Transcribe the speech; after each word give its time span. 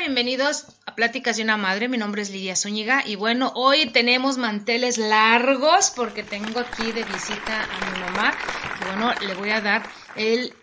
Bienvenidos 0.00 0.64
a 0.86 0.94
Pláticas 0.94 1.36
de 1.36 1.42
una 1.42 1.58
Madre. 1.58 1.86
Mi 1.86 1.98
nombre 1.98 2.22
es 2.22 2.30
Lidia 2.30 2.56
Zúñiga 2.56 3.06
y 3.06 3.16
bueno, 3.16 3.52
hoy 3.54 3.90
tenemos 3.90 4.38
manteles 4.38 4.96
largos 4.96 5.92
porque 5.94 6.22
tengo 6.22 6.58
aquí 6.58 6.90
de 6.92 7.04
visita 7.04 7.64
a 7.64 7.90
mi 7.90 8.00
mamá. 8.00 8.34
Y 8.80 8.84
bueno, 8.86 9.12
le 9.20 9.34
voy 9.34 9.50
a 9.50 9.60
dar 9.60 9.86
el, 10.16 10.54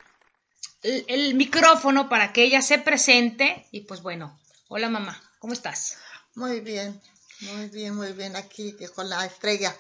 el, 0.82 1.06
el 1.08 1.36
micrófono 1.36 2.10
para 2.10 2.34
que 2.34 2.44
ella 2.44 2.64
se 2.64 2.80
presente. 2.80 3.68
Y 3.72 3.82
pues 3.82 4.02
bueno, 4.02 4.40
hola 4.70 4.90
mamá, 4.90 5.22
¿cómo 5.38 5.54
estás? 5.54 5.98
Muy 6.34 6.60
bien, 6.62 7.00
muy 7.42 7.70
bien, 7.70 7.96
muy 7.96 8.14
bien 8.14 8.36
aquí 8.36 8.76
con 8.96 9.08
la 9.08 9.24
estrella. 9.24 9.76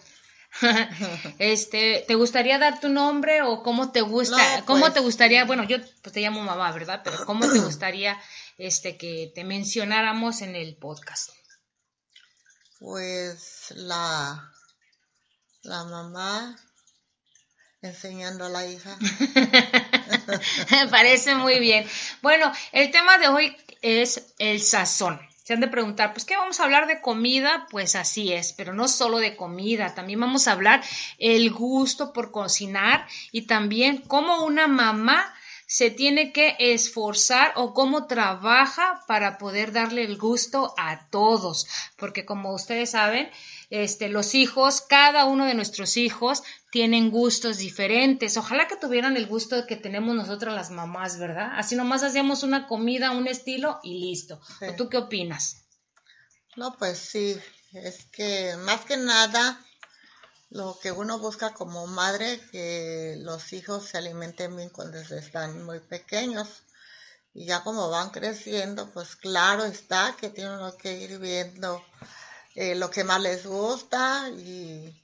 este, 1.39 2.05
¿te 2.07 2.15
gustaría 2.15 2.59
dar 2.59 2.79
tu 2.79 2.89
nombre 2.89 3.41
o 3.41 3.63
cómo 3.63 3.91
te 3.91 4.01
gusta, 4.01 4.59
No, 4.59 4.65
cómo 4.65 4.81
pues, 4.81 4.93
te 4.93 4.99
gustaría, 4.99 5.45
bueno, 5.45 5.63
yo 5.63 5.77
pues 6.01 6.13
te 6.13 6.21
llamo 6.21 6.41
mamá, 6.41 6.71
¿verdad? 6.71 7.01
Pero 7.03 7.25
¿cómo 7.25 7.51
te 7.51 7.59
gustaría 7.59 8.19
este 8.57 8.97
que 8.97 9.31
te 9.33 9.43
mencionáramos 9.43 10.41
en 10.41 10.55
el 10.55 10.75
podcast? 10.77 11.29
Pues 12.79 13.73
la, 13.75 14.51
la 15.63 15.83
mamá 15.85 16.55
enseñando 17.81 18.45
a 18.45 18.49
la 18.49 18.65
hija. 18.67 18.97
Me 20.71 20.87
parece 20.91 21.35
muy 21.35 21.59
bien. 21.59 21.87
Bueno, 22.21 22.51
el 22.71 22.91
tema 22.91 23.17
de 23.17 23.27
hoy 23.27 23.57
es 23.81 24.33
el 24.39 24.61
sazón. 24.61 25.19
Se 25.43 25.53
han 25.53 25.61
de 25.61 25.69
preguntar, 25.69 26.11
pues, 26.11 26.25
¿qué 26.25 26.35
vamos 26.35 26.59
a 26.59 26.65
hablar 26.65 26.87
de 26.87 26.99
comida? 26.99 27.67
Pues 27.71 27.95
así 27.95 28.33
es, 28.33 28.51
pero 28.51 28.73
no 28.73 28.89
solo 28.89 29.19
de 29.19 29.37
comida, 29.37 29.95
también 29.95 30.19
vamos 30.19 30.47
a 30.47 30.51
hablar 30.51 30.83
el 31.19 31.49
gusto 31.51 32.11
por 32.11 32.31
cocinar 32.31 33.07
y 33.31 33.43
también 33.43 34.01
cómo 34.01 34.43
una 34.43 34.67
mamá 34.67 35.33
se 35.67 35.91
tiene 35.91 36.31
que 36.31 36.55
esforzar 36.59 37.51
o 37.57 37.73
cómo 37.73 38.07
trabaja 38.07 39.03
para 39.05 39.37
poder 39.37 39.73
darle 39.73 40.05
el 40.05 40.17
gusto 40.17 40.73
a 40.77 41.09
todos, 41.09 41.67
porque 41.97 42.25
como 42.25 42.53
ustedes 42.53 42.91
saben, 42.91 43.29
este, 43.69 44.07
los 44.07 44.33
hijos, 44.33 44.79
cada 44.79 45.25
uno 45.25 45.45
de 45.45 45.53
nuestros 45.53 45.97
hijos 45.97 46.41
tienen 46.71 47.11
gustos 47.11 47.57
diferentes. 47.57 48.37
Ojalá 48.37 48.67
que 48.69 48.77
tuvieran 48.77 49.17
el 49.17 49.27
gusto 49.27 49.67
que 49.67 49.75
tenemos 49.75 50.15
nosotras 50.15 50.55
las 50.55 50.71
mamás, 50.71 51.19
¿verdad? 51.19 51.51
Así 51.57 51.75
nomás 51.75 52.01
hacíamos 52.01 52.43
una 52.43 52.65
comida, 52.65 53.11
un 53.11 53.27
estilo 53.27 53.81
y 53.83 53.99
listo. 53.99 54.39
Sí. 54.59 54.65
¿O 54.67 54.75
¿Tú 54.75 54.87
qué 54.87 54.97
opinas? 54.97 55.65
No, 56.55 56.77
pues 56.77 56.97
sí, 56.97 57.37
es 57.73 58.05
que 58.05 58.55
más 58.63 58.85
que 58.85 58.95
nada 58.95 59.59
lo 60.49 60.79
que 60.79 60.91
uno 60.91 61.19
busca 61.19 61.53
como 61.53 61.87
madre, 61.87 62.39
que 62.51 63.15
los 63.19 63.53
hijos 63.53 63.85
se 63.85 63.97
alimenten 63.97 64.55
bien 64.55 64.69
cuando 64.69 64.97
están 64.97 65.65
muy 65.65 65.79
pequeños. 65.79 66.63
Y 67.33 67.45
ya 67.45 67.63
como 67.63 67.89
van 67.89 68.09
creciendo, 68.09 68.89
pues 68.91 69.15
claro 69.15 69.65
está 69.65 70.15
que 70.19 70.29
tiene 70.29 70.55
uno 70.55 70.75
que 70.77 70.97
ir 70.97 71.19
viendo 71.19 71.83
eh, 72.55 72.75
lo 72.75 72.89
que 72.89 73.03
más 73.03 73.21
les 73.21 73.45
gusta 73.45 74.29
y 74.29 74.99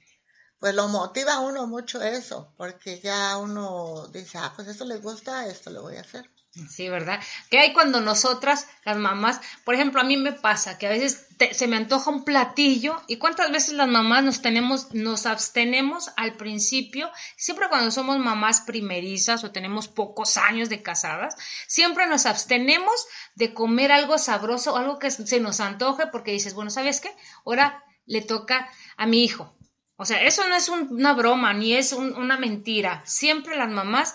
pues 0.58 0.74
lo 0.74 0.88
motiva 0.88 1.34
a 1.34 1.40
uno 1.40 1.66
mucho 1.66 2.02
eso, 2.02 2.52
porque 2.56 3.00
ya 3.00 3.36
uno 3.38 4.08
dice, 4.08 4.38
ah, 4.38 4.52
pues 4.56 4.66
esto 4.68 4.84
le 4.84 4.96
gusta, 4.96 5.46
esto 5.46 5.70
le 5.70 5.78
voy 5.78 5.96
a 5.96 6.00
hacer. 6.00 6.28
Sí, 6.70 6.88
¿verdad? 6.88 7.20
¿Qué 7.50 7.58
hay 7.58 7.72
cuando 7.72 8.00
nosotras, 8.00 8.68
las 8.84 8.96
mamás, 8.96 9.40
por 9.64 9.74
ejemplo, 9.74 10.00
a 10.00 10.04
mí 10.04 10.16
me 10.16 10.32
pasa 10.32 10.78
que 10.78 10.86
a 10.86 10.90
veces 10.90 11.26
te- 11.36 11.52
se 11.52 11.66
me 11.66 11.74
antoja 11.76 12.10
un 12.12 12.24
platillo 12.24 13.02
y 13.08 13.16
cuántas 13.16 13.50
veces 13.50 13.74
las 13.74 13.88
mamás 13.88 14.22
nos 14.22 14.40
tenemos, 14.40 14.94
nos 14.94 15.26
abstenemos 15.26 16.12
al 16.16 16.36
principio, 16.36 17.10
siempre 17.36 17.68
cuando 17.68 17.90
somos 17.90 18.18
mamás 18.20 18.60
primerizas 18.60 19.42
o 19.42 19.50
tenemos 19.50 19.88
pocos 19.88 20.36
años 20.36 20.68
de 20.68 20.80
casadas, 20.80 21.34
siempre 21.66 22.06
nos 22.06 22.24
abstenemos 22.24 22.94
de 23.34 23.52
comer 23.52 23.90
algo 23.90 24.16
sabroso, 24.16 24.76
algo 24.76 25.00
que 25.00 25.10
se 25.10 25.40
nos 25.40 25.58
antoje 25.58 26.06
porque 26.06 26.30
dices, 26.30 26.54
bueno, 26.54 26.70
¿sabes 26.70 27.00
qué? 27.00 27.10
Ahora 27.44 27.82
le 28.06 28.22
toca 28.22 28.68
a 28.96 29.06
mi 29.06 29.24
hijo. 29.24 29.52
O 29.96 30.04
sea, 30.04 30.22
eso 30.22 30.46
no 30.48 30.54
es 30.54 30.68
un- 30.68 30.86
una 30.92 31.14
broma 31.14 31.52
ni 31.52 31.74
es 31.74 31.92
un- 31.92 32.14
una 32.16 32.36
mentira. 32.36 33.02
Siempre 33.06 33.56
las 33.56 33.70
mamás 33.70 34.14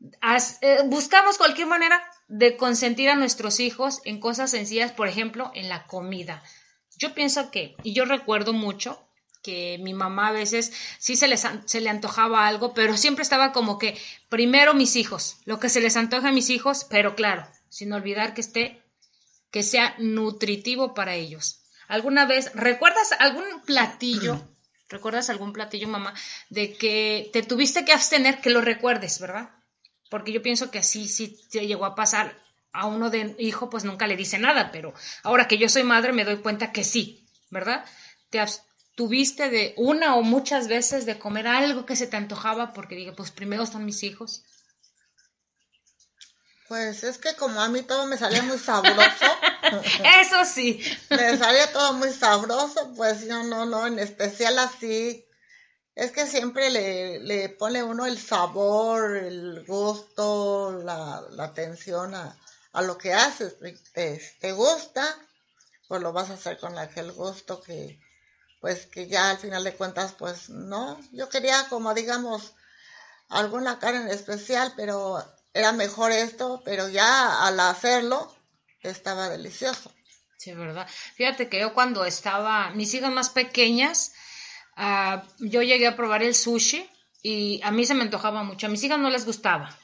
Eh, 0.00 0.78
buscamos 0.86 1.36
cualquier 1.36 1.66
manera 1.66 2.02
de 2.28 2.56
consentir 2.56 3.10
a 3.10 3.16
nuestros 3.16 3.60
hijos 3.60 4.00
en 4.04 4.20
cosas 4.20 4.50
sencillas, 4.50 4.92
por 4.92 5.08
ejemplo, 5.08 5.50
en 5.54 5.68
la 5.68 5.86
comida. 5.86 6.42
Yo 6.96 7.14
pienso 7.14 7.50
que, 7.50 7.76
y 7.82 7.92
yo 7.92 8.04
recuerdo 8.04 8.52
mucho 8.52 9.06
que 9.42 9.78
mi 9.80 9.94
mamá 9.94 10.28
a 10.28 10.32
veces 10.32 10.72
sí 10.98 11.16
se, 11.16 11.28
les, 11.28 11.46
se 11.64 11.80
le 11.80 11.90
antojaba 11.90 12.46
algo, 12.46 12.74
pero 12.74 12.96
siempre 12.96 13.22
estaba 13.22 13.52
como 13.52 13.78
que 13.78 13.98
primero 14.28 14.74
mis 14.74 14.96
hijos, 14.96 15.38
lo 15.44 15.58
que 15.58 15.68
se 15.70 15.80
les 15.80 15.96
antoja 15.96 16.28
a 16.28 16.32
mis 16.32 16.50
hijos, 16.50 16.84
pero 16.84 17.14
claro, 17.14 17.46
sin 17.68 17.92
olvidar 17.92 18.34
que 18.34 18.42
esté, 18.42 18.82
que 19.50 19.62
sea 19.62 19.94
nutritivo 19.98 20.94
para 20.94 21.14
ellos. 21.14 21.62
¿Alguna 21.88 22.26
vez, 22.26 22.52
recuerdas 22.54 23.12
algún 23.18 23.44
platillo, 23.66 24.46
recuerdas 24.88 25.30
algún 25.30 25.52
platillo, 25.52 25.88
mamá, 25.88 26.14
de 26.50 26.74
que 26.74 27.30
te 27.32 27.42
tuviste 27.42 27.84
que 27.84 27.92
abstener, 27.92 28.40
que 28.40 28.50
lo 28.50 28.60
recuerdes, 28.60 29.18
¿verdad? 29.20 29.50
Porque 30.10 30.32
yo 30.32 30.42
pienso 30.42 30.70
que 30.70 30.80
así 30.80 31.08
sí 31.08 31.40
se 31.48 31.66
llegó 31.66 31.86
a 31.86 31.94
pasar 31.94 32.36
a 32.72 32.86
uno 32.86 33.08
de 33.08 33.34
hijo, 33.38 33.70
pues 33.70 33.84
nunca 33.84 34.06
le 34.06 34.16
dice 34.16 34.38
nada, 34.38 34.70
pero 34.70 34.92
ahora 35.22 35.48
que 35.48 35.56
yo 35.56 35.68
soy 35.68 35.82
madre 35.82 36.12
me 36.12 36.24
doy 36.24 36.36
cuenta 36.38 36.72
que 36.72 36.84
sí, 36.84 37.26
¿verdad? 37.48 37.84
Te 38.28 38.38
abstuviste 38.40 39.48
de 39.48 39.74
una 39.76 40.16
o 40.16 40.22
muchas 40.22 40.68
veces 40.68 41.06
de 41.06 41.18
comer 41.18 41.46
algo 41.46 41.86
que 41.86 41.96
se 41.96 42.06
te 42.06 42.16
antojaba 42.16 42.74
porque 42.74 42.96
dije, 42.96 43.12
pues 43.12 43.30
primero 43.30 43.62
están 43.62 43.84
mis 43.86 44.02
hijos. 44.02 44.44
Pues 46.68 47.02
es 47.02 47.18
que 47.18 47.34
como 47.34 47.60
a 47.60 47.68
mí 47.68 47.82
todo 47.82 48.06
me 48.06 48.16
salía 48.16 48.42
muy 48.42 48.58
sabroso, 48.58 49.26
Eso 50.20 50.44
sí. 50.44 50.80
me 51.10 51.36
salía 51.36 51.72
todo 51.72 51.94
muy 51.94 52.12
sabroso, 52.12 52.92
pues 52.96 53.26
yo 53.26 53.42
no, 53.42 53.66
no, 53.66 53.86
en 53.86 53.98
especial 53.98 54.58
así. 54.58 55.24
Es 55.94 56.12
que 56.12 56.26
siempre 56.26 56.70
le, 56.70 57.48
pone 57.50 57.82
uno 57.82 58.06
el 58.06 58.18
sabor, 58.18 59.16
el 59.16 59.64
gusto, 59.66 60.80
la, 60.82 61.22
atención 61.38 62.14
a, 62.14 62.36
lo 62.82 62.96
que 62.96 63.12
haces. 63.12 63.56
Te, 63.92 64.20
te 64.40 64.52
gusta, 64.52 65.04
pues 65.88 66.00
lo 66.00 66.12
vas 66.12 66.30
a 66.30 66.34
hacer 66.34 66.58
con 66.58 66.78
aquel 66.78 67.12
gusto 67.12 67.60
que, 67.60 68.00
pues 68.60 68.86
que 68.86 69.08
ya 69.08 69.30
al 69.30 69.38
final 69.38 69.64
de 69.64 69.74
cuentas, 69.74 70.14
pues 70.18 70.48
no. 70.50 71.00
Yo 71.12 71.28
quería 71.28 71.68
como 71.68 71.94
digamos 71.94 72.54
alguna 73.28 73.78
carne 73.78 74.02
en 74.02 74.08
especial, 74.08 74.72
pero 74.76 75.24
era 75.54 75.72
mejor 75.72 76.12
esto, 76.12 76.62
pero 76.64 76.88
ya 76.88 77.46
al 77.46 77.58
hacerlo 77.60 78.32
estaba 78.82 79.28
delicioso. 79.28 79.92
Sí, 80.36 80.54
¿verdad? 80.54 80.88
Fíjate 81.14 81.48
que 81.48 81.60
yo 81.60 81.74
cuando 81.74 82.04
estaba, 82.04 82.70
mis 82.70 82.94
hijas 82.94 83.12
más 83.12 83.30
pequeñas, 83.30 84.12
yo 85.38 85.62
llegué 85.62 85.86
a 85.86 85.96
probar 85.96 86.22
el 86.22 86.34
sushi 86.34 86.86
y 87.22 87.60
a 87.62 87.70
mí 87.70 87.84
se 87.84 87.94
me 87.94 88.02
antojaba 88.02 88.42
mucho. 88.42 88.66
A 88.66 88.70
mis 88.70 88.82
hijas 88.84 88.98
no 88.98 89.10
les 89.10 89.26
gustaba. 89.26 89.76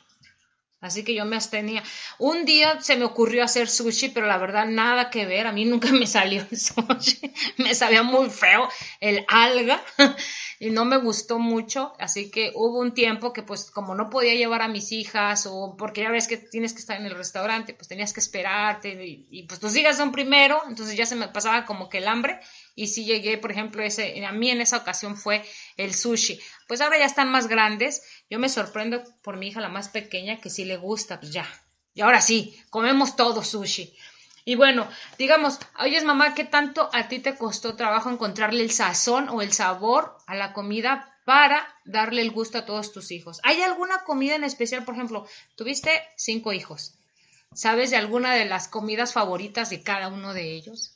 Así 0.81 1.05
que 1.05 1.15
yo 1.15 1.25
me 1.25 1.37
abstenía. 1.37 1.83
Un 2.19 2.45
día 2.45 2.81
se 2.81 2.97
me 2.97 3.07
ocurrió 3.07 3.43
hacer 3.43 3.69
sushi, 3.69 4.11
pero 4.11 4.27
la 4.27 4.37
verdad 4.37 4.67
nada 4.67 5.11
que 5.11 5.25
ver. 5.25 5.47
A 5.47 5.53
mí 5.53 5.65
nunca 5.65 5.89
me 5.93 6.07
salió 6.07 6.47
el 6.51 6.59
sushi. 6.59 7.33
Me 7.59 7.75
sabía 7.75 8.03
muy 8.03 8.31
feo 8.31 8.69
el 9.01 9.25
alga 9.29 9.83
y 10.61 10.71
no 10.71 10.85
me 10.85 10.99
gustó 10.99 11.39
mucho. 11.39 11.95
Así 11.99 12.31
que 12.31 12.53
hubo 12.55 12.79
un 12.79 12.93
tiempo 12.93 13.33
que 13.33 13.43
pues 13.43 13.71
como 13.71 13.95
no 13.95 14.11
podía 14.11 14.35
llevar 14.35 14.63
a 14.63 14.69
mis 14.69 14.93
hijas 14.93 15.47
o 15.47 15.77
porque 15.77 16.03
ya 16.03 16.11
ves 16.11 16.29
que 16.29 16.37
tienes 16.37 16.73
que 16.75 16.81
estar 16.81 17.01
en 17.01 17.07
el 17.07 17.17
restaurante, 17.17 17.75
pues 17.75 17.89
tenías 17.89 18.13
que 18.13 18.21
esperarte 18.21 19.05
y, 19.05 19.43
pues 19.45 19.61
tus 19.61 19.75
hijas 19.77 19.97
son 19.97 20.13
primero. 20.13 20.63
Entonces 20.69 20.97
ya 20.97 21.07
se 21.07 21.17
me 21.17 21.29
pasaba 21.29 21.65
como 21.65 21.89
que 21.89 21.99
el 21.99 22.09
hambre 22.09 22.39
y 22.77 22.89
sí 22.89 23.07
llegué, 23.07 23.39
por 23.39 23.51
ejemplo, 23.51 23.83
ese, 23.83 24.25
a 24.25 24.33
mí 24.33 24.51
en 24.51 24.61
esa 24.61 24.77
ocasión 24.77 25.17
fue 25.17 25.43
el 25.79 25.95
sushi. 25.95 26.39
Pues 26.69 26.83
ahora 26.83 26.99
ya 26.99 27.07
están 27.07 27.31
más 27.31 27.49
grandes. 27.49 28.03
Yo 28.29 28.39
me 28.39 28.51
sorprendo 28.51 29.03
por 29.23 29.39
mi 29.39 29.49
hija, 29.49 29.63
la 29.63 29.71
más 29.71 29.89
pequeña, 29.89 30.41
que 30.43 30.51
sí 30.51 30.67
le 30.67 30.77
gusta, 30.77 31.19
pues 31.19 31.33
ya. 31.33 31.49
Y 31.95 32.03
ahora 32.03 32.21
sí, 32.21 32.55
comemos 32.69 33.17
todo 33.17 33.43
sushi. 33.43 33.97
Y 34.45 34.57
bueno, 34.57 34.89
digamos, 35.19 35.59
oyes 35.81 36.05
mamá, 36.05 36.35
¿qué 36.35 36.45
tanto 36.45 36.91
a 36.93 37.09
ti 37.09 37.19
te 37.19 37.35
costó 37.37 37.77
trabajo 37.77 38.11
encontrarle 38.11 38.63
el 38.63 38.71
sazón 38.71 39.31
o 39.31 39.41
el 39.41 39.55
sabor 39.55 40.19
a 40.27 40.35
la 40.35 40.53
comida 40.53 41.19
para 41.25 41.67
darle 41.87 42.21
el 42.21 42.31
gusto 42.31 42.59
a 42.59 42.67
todos 42.67 42.93
tus 42.93 43.11
hijos? 43.11 43.41
¿Hay 43.43 43.63
alguna 43.63 44.05
comida 44.05 44.37
en 44.37 44.45
especial? 44.45 44.85
Por 44.85 44.95
ejemplo, 44.95 45.27
tuviste 45.57 46.03
cinco 46.17 46.53
hijos. 46.53 46.93
¿Sabes 47.55 47.91
de 47.91 47.97
alguna 47.97 48.35
de 48.35 48.45
las 48.45 48.69
comidas 48.69 49.15
favoritas 49.15 49.71
de 49.71 49.83
cada 49.83 50.09
uno 50.09 50.35
de 50.35 50.53
ellos? 50.55 50.96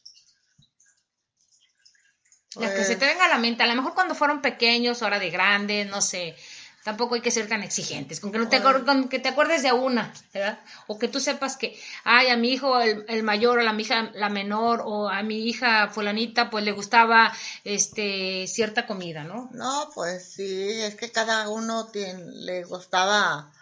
La 2.57 2.75
que 2.75 2.85
se 2.85 2.95
te 2.97 3.01
Pues- 3.01 3.11
venga 3.13 3.25
a 3.27 3.29
la 3.29 3.39
mente, 3.39 3.63
a 3.63 3.67
lo 3.67 3.75
mejor 3.77 3.95
cuando 3.95 4.15
fueron 4.15 4.41
pequeños, 4.43 5.03
ahora 5.03 5.19
de 5.19 5.31
grandes, 5.31 5.87
no 5.89 6.01
sé. 6.03 6.35
Tampoco 6.83 7.15
hay 7.15 7.21
que 7.21 7.31
ser 7.31 7.47
tan 7.47 7.63
exigentes, 7.63 8.21
con 8.21 8.33
que, 8.33 8.39
no 8.39 8.49
te, 8.49 8.59
acor- 8.59 8.87
con 8.87 9.11
que 9.11 9.19
te 9.19 9.29
acuerdes 9.29 9.63
de 9.63 9.71
una, 9.71 10.15
¿verdad? 10.33 10.61
O 10.87 10.99
que 10.99 11.09
tú 11.09 11.21
sepas 11.21 11.59
que, 11.59 11.79
ay, 12.05 12.29
a 12.29 12.39
mi 12.39 12.53
hijo 12.55 12.81
el, 12.81 13.05
el 13.07 13.23
mayor 13.23 13.59
o 13.59 13.69
a 13.69 13.73
mi 13.75 13.83
hija 13.83 14.11
la 14.15 14.31
menor 14.31 14.81
o 14.87 15.11
a 15.11 15.23
mi 15.23 15.47
hija 15.47 15.89
fulanita 15.89 16.49
pues 16.49 16.65
le 16.65 16.73
gustaba 16.73 17.35
este 17.65 18.47
cierta 18.47 18.87
comida, 18.87 19.25
¿no? 19.25 19.51
No, 19.53 19.91
pues 19.95 20.33
sí, 20.33 20.81
es 20.81 20.95
que 20.95 21.13
cada 21.13 21.51
uno 21.51 21.89
tiene, 21.89 22.25
le 22.33 22.65
gustaba 22.65 23.53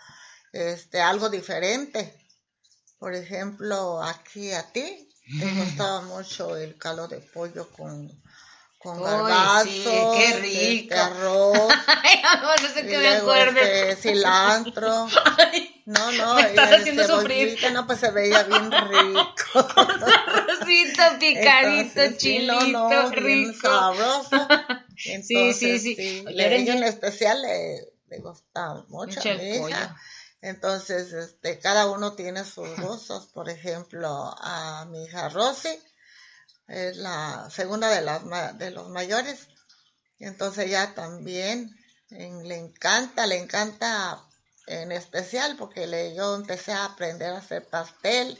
este 0.53 1.01
algo 1.01 1.29
diferente. 1.29 2.15
Por 3.01 3.15
ejemplo, 3.15 4.01
aquí 4.01 4.53
a 4.53 4.63
ti 4.73 5.09
te 5.41 5.45
gustaba 5.55 6.03
mucho 6.03 6.57
el 6.57 6.79
caldo 6.79 7.09
de 7.09 7.19
pollo 7.19 7.69
con, 7.71 8.09
con 8.79 9.03
garbanzos, 9.03 9.67
sí, 9.75 9.83
qué 10.17 10.79
este, 10.79 10.95
arroz, 10.95 11.73
Ay, 12.05 12.23
amor, 12.25 12.63
no 12.63 12.69
sé 12.69 12.81
y 12.81 12.83
que 12.89 12.97
me 12.99 13.11
luego 13.11 13.33
acuerde. 13.33 13.91
este, 13.91 14.11
cilantro. 14.11 15.09
Ay, 15.39 15.83
No, 15.87 16.13
no, 16.13 16.35
Me 16.37 16.43
estás 16.43 16.73
haciendo 16.73 17.05
sufrir. 17.07 17.49
cebollita, 17.49 17.71
no, 17.71 17.87
pues 17.87 17.99
se 18.01 18.11
veía 18.13 18.43
bien 18.45 18.71
rico. 18.89 19.69
arrocito 19.77 21.03
picadito, 21.19 22.01
Entonces, 22.03 22.17
sí, 22.19 22.47
no, 22.47 22.59
chilito, 22.61 22.89
bien 22.89 23.13
rico. 23.13 23.95
Sí, 24.97 25.53
sí, 25.55 25.79
sí. 25.79 26.25
Eres 26.29 26.63
ella 26.63 26.75
en 26.75 26.85
especial 26.85 27.43
le, 27.43 27.81
le 28.09 28.19
gusta 28.21 28.75
mucho 28.89 29.17
Mucho 29.17 29.31
a 29.31 29.35
mi 29.35 29.57
hija. 29.57 29.97
Entonces, 30.41 31.13
este, 31.13 31.59
cada 31.59 31.91
uno 31.91 32.13
tiene 32.15 32.45
sus 32.45 32.69
gustos. 32.77 33.27
Por 33.27 33.49
ejemplo, 33.49 34.09
a 34.41 34.87
mi 34.89 35.05
hija 35.05 35.29
Rosy 35.31 35.69
es 36.69 36.97
la 36.99 37.49
segunda 37.51 37.89
de, 37.89 38.03
las, 38.03 38.59
de 38.59 38.71
los 38.71 38.89
mayores. 38.89 39.49
Y 40.19 40.27
entonces 40.27 40.67
ella 40.67 40.95
también 40.95 41.71
en- 42.11 42.47
le 42.47 42.57
encanta, 42.57 43.27
le 43.27 43.37
encanta 43.39 44.23
en 44.67 44.93
especial 44.93 45.57
porque 45.57 45.87
le, 45.87 46.15
yo 46.15 46.35
empecé 46.35 46.73
a 46.73 46.85
aprender 46.85 47.33
a 47.33 47.39
hacer 47.39 47.67
pastel. 47.69 48.39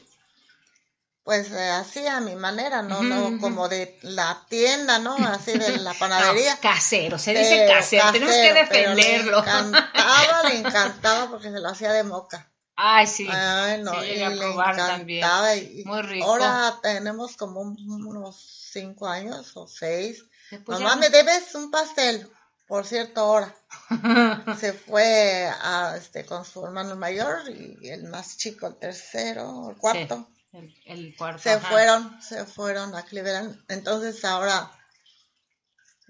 Pues 1.23 1.51
eh, 1.51 1.69
así 1.69 2.07
a 2.07 2.21
mi 2.21 2.35
manera, 2.35 2.81
no, 2.81 3.03
no 3.03 3.39
como 3.39 3.67
de 3.69 3.99
la 4.01 4.45
tienda, 4.49 4.97
¿no? 4.99 5.15
Así 5.17 5.51
de 5.57 5.77
la 5.77 5.93
panadería. 5.99 6.55
No, 6.55 6.61
casero, 6.61 7.19
se 7.19 7.33
dice 7.33 7.65
Pero 7.67 7.73
casero, 7.73 8.11
tenemos 8.11 8.35
que 8.35 8.49
casero, 8.49 8.67
pero 8.69 8.95
defenderlo. 8.95 9.41
Le 9.41 9.47
encantaba, 9.47 10.43
le 10.49 10.59
encantaba 10.59 11.29
porque 11.29 11.51
se 11.51 11.59
lo 11.59 11.69
hacía 11.69 11.91
de 11.93 12.03
moca. 12.03 12.51
Ay, 12.81 13.07
sí. 13.07 13.27
Ay, 13.29 13.81
no, 13.81 13.91
sí, 14.01 14.07
y 14.11 14.21
a 14.23 14.29
probar 14.31 14.75
también. 14.77 15.27
Y 15.73 15.83
Muy 15.83 16.01
rico. 16.01 16.25
Ahora 16.25 16.79
tenemos 16.81 17.35
como 17.35 17.59
un- 17.59 17.77
unos 18.07 18.69
cinco 18.71 19.05
años 19.07 19.51
o 19.55 19.67
seis. 19.67 20.23
Después 20.49 20.79
Mamá, 20.79 20.91
ya- 20.95 20.99
¿me 21.01 21.09
debes 21.09 21.53
un 21.55 21.69
pastel? 21.71 22.31
Por 22.67 22.85
cierto, 22.85 23.19
ahora. 23.19 23.53
Se 24.59 24.71
fue 24.71 25.51
a, 25.61 25.95
este, 25.97 26.25
con 26.25 26.45
su 26.45 26.63
hermano 26.65 26.95
mayor 26.95 27.49
y 27.49 27.89
el 27.89 28.05
más 28.05 28.37
chico, 28.37 28.67
el 28.67 28.77
tercero, 28.77 29.71
el 29.71 29.75
cuarto. 29.77 30.29
Sí, 30.51 30.57
el, 30.57 30.75
el 30.85 31.15
cuarto. 31.17 31.41
Se 31.43 31.51
ajá. 31.51 31.67
fueron, 31.67 32.21
se 32.21 32.45
fueron 32.45 32.95
a 32.95 33.03
Cleveland. 33.03 33.61
Entonces 33.67 34.23
ahora 34.23 34.71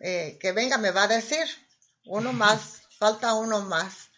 eh, 0.04 0.38
que 0.40 0.52
venga 0.52 0.78
me 0.78 0.92
va 0.92 1.04
a 1.04 1.08
decir 1.08 1.46
uno 2.06 2.32
más, 2.34 2.84
falta 3.00 3.34
uno 3.34 3.62
más. 3.62 4.09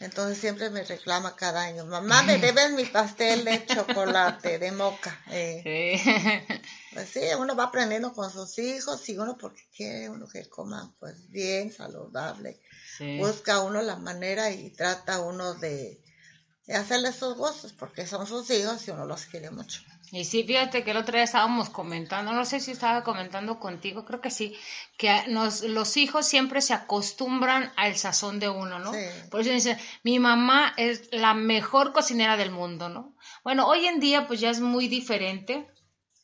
Entonces 0.00 0.38
siempre 0.38 0.70
me 0.70 0.82
reclama 0.82 1.36
cada 1.36 1.62
año, 1.62 1.84
mamá, 1.84 2.22
me 2.22 2.38
debes 2.38 2.72
mi 2.72 2.84
pastel 2.86 3.44
de 3.44 3.66
chocolate, 3.66 4.58
de 4.58 4.72
moca. 4.72 5.22
Eh, 5.30 5.60
Sí. 6.02 6.62
pues 6.94 7.10
sí, 7.10 7.20
uno 7.38 7.54
va 7.54 7.64
aprendiendo 7.64 8.12
con 8.14 8.30
sus 8.32 8.58
hijos 8.58 9.06
y 9.08 9.16
uno 9.18 9.36
porque 9.38 9.62
quiere 9.76 10.08
uno 10.08 10.26
que 10.26 10.48
coma 10.48 10.94
pues 10.98 11.28
bien, 11.30 11.70
saludable. 11.70 12.60
Sí. 12.96 13.18
Busca 13.18 13.60
uno 13.60 13.82
la 13.82 13.96
manera 13.96 14.50
y 14.50 14.70
trata 14.70 15.20
uno 15.20 15.54
de, 15.54 16.02
hacerle 16.74 17.12
sus 17.12 17.36
gustos 17.36 17.72
porque 17.72 18.06
son 18.06 18.26
sus 18.26 18.50
hijos 18.50 18.86
y 18.86 18.90
uno 18.90 19.06
los 19.06 19.26
quiere 19.26 19.50
mucho. 19.50 19.82
Y 20.12 20.24
sí, 20.24 20.42
fíjate 20.42 20.82
que 20.82 20.90
el 20.90 20.96
otro 20.96 21.14
día 21.14 21.22
estábamos 21.22 21.70
comentando, 21.70 22.32
no 22.32 22.44
sé 22.44 22.58
si 22.58 22.72
estaba 22.72 23.04
comentando 23.04 23.60
contigo, 23.60 24.04
creo 24.04 24.20
que 24.20 24.30
sí, 24.30 24.56
que 24.98 25.24
nos, 25.28 25.62
los 25.62 25.96
hijos 25.96 26.26
siempre 26.26 26.60
se 26.60 26.74
acostumbran 26.74 27.72
al 27.76 27.96
sazón 27.96 28.40
de 28.40 28.48
uno, 28.48 28.80
¿no? 28.80 28.92
Sí. 28.92 28.98
Por 29.30 29.42
eso 29.42 29.50
dicen, 29.50 29.78
mi 30.02 30.18
mamá 30.18 30.74
es 30.76 31.08
la 31.12 31.34
mejor 31.34 31.92
cocinera 31.92 32.36
del 32.36 32.50
mundo, 32.50 32.88
¿no? 32.88 33.14
Bueno, 33.44 33.68
hoy 33.68 33.86
en 33.86 34.00
día 34.00 34.26
pues 34.26 34.40
ya 34.40 34.50
es 34.50 34.60
muy 34.60 34.88
diferente, 34.88 35.70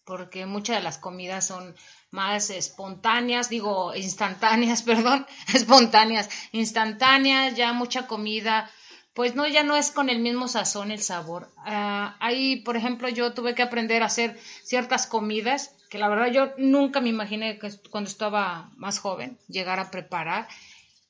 porque 0.04 0.46
muchas 0.46 0.78
de 0.78 0.82
las 0.82 0.99
comidas 0.99 1.46
son 1.46 1.76
más 2.10 2.50
espontáneas, 2.50 3.49
digo, 3.49 3.94
instantáneas, 3.94 4.82
perdón, 4.90 5.26
espontáneas, 5.54 6.28
instantáneas, 6.50 7.54
ya 7.54 7.72
mucha 7.72 8.08
comida, 8.08 8.69
pues 9.16 9.34
no, 9.34 9.48
ya 9.48 9.64
no 9.64 9.76
es 9.76 9.90
con 9.90 10.08
el 10.10 10.20
mismo 10.20 10.46
sazón 10.48 10.92
el 10.92 11.02
sabor. 11.02 11.50
Ah, 11.58 12.16
ahí, 12.20 12.56
por 12.62 12.76
ejemplo, 12.76 13.08
yo 13.08 13.34
tuve 13.34 13.54
que 13.56 13.62
aprender 13.64 14.02
a 14.02 14.06
hacer 14.06 14.38
ciertas 14.62 15.06
comidas 15.08 15.72
que 15.90 15.98
la 15.98 16.08
verdad 16.08 16.30
yo 16.32 16.52
nunca 16.58 17.00
me 17.00 17.08
imaginé 17.10 17.58
que 17.58 17.70
cuando 17.90 18.10
estaba 18.10 18.70
más 18.76 18.98
joven 19.00 19.38
llegar 19.48 19.80
a 19.80 19.90
preparar. 19.90 20.48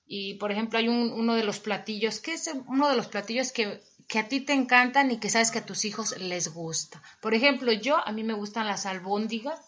Y, 0.07 0.35
por 0.35 0.53
ejemplo, 0.53 0.79
hay 0.79 0.89
un- 0.89 1.13
uno 1.13 1.35
de 1.35 1.45
los 1.45 1.59
platillos, 1.61 2.21
que 2.21 2.35
es 2.35 2.51
uno 2.69 2.89
de 2.89 2.97
los 2.97 3.09
platillos 3.09 3.53
que, 3.53 3.83
que 4.09 4.19
a 4.21 4.29
ti 4.29 4.41
te 4.41 4.53
encantan 4.53 5.11
y 5.11 5.19
que 5.19 5.31
sabes 5.31 5.51
que 5.51 5.59
a 5.59 5.67
tus 5.67 5.85
hijos 5.85 6.17
les 6.21 6.53
gusta. 6.55 7.03
Por 7.21 7.35
ejemplo, 7.35 7.73
yo, 7.73 7.97
a 8.07 8.13
mí 8.13 8.23
me 8.25 8.35
gustan 8.35 8.67
las 8.67 8.87
albóndigas 8.87 9.59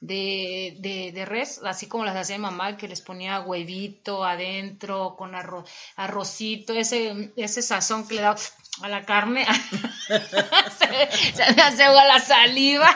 de, 0.00 0.76
de, 0.80 1.12
de 1.12 1.24
res, 1.26 1.60
así 1.64 1.86
como 1.86 2.04
las 2.04 2.16
hacía 2.16 2.38
mamá, 2.38 2.76
que 2.76 2.88
les 2.88 3.00
ponía 3.02 3.40
huevito 3.40 4.24
adentro, 4.24 5.14
con 5.16 5.32
arro- 5.34 5.64
arrocito, 5.96 6.72
ese, 6.74 7.32
ese 7.36 7.62
sazón 7.62 8.08
que 8.08 8.14
le 8.16 8.22
da 8.22 8.36
a 8.82 8.88
la 8.88 9.04
carne. 9.04 9.44
se, 10.08 11.54
me 11.54 11.62
hace 11.62 11.82
agua 11.84 12.04
la 12.06 12.20
saliva. 12.20 12.90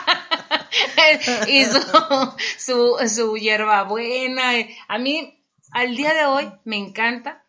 y 1.49 1.65
su, 1.65 1.81
su, 2.59 2.97
su 3.09 3.37
hierbabuena. 3.37 4.53
A 4.89 4.99
mí, 4.99 5.39
al 5.71 5.97
día 5.97 6.15
de 6.15 6.25
hoy, 6.27 6.51
me 6.65 6.77
encanta. 6.77 7.44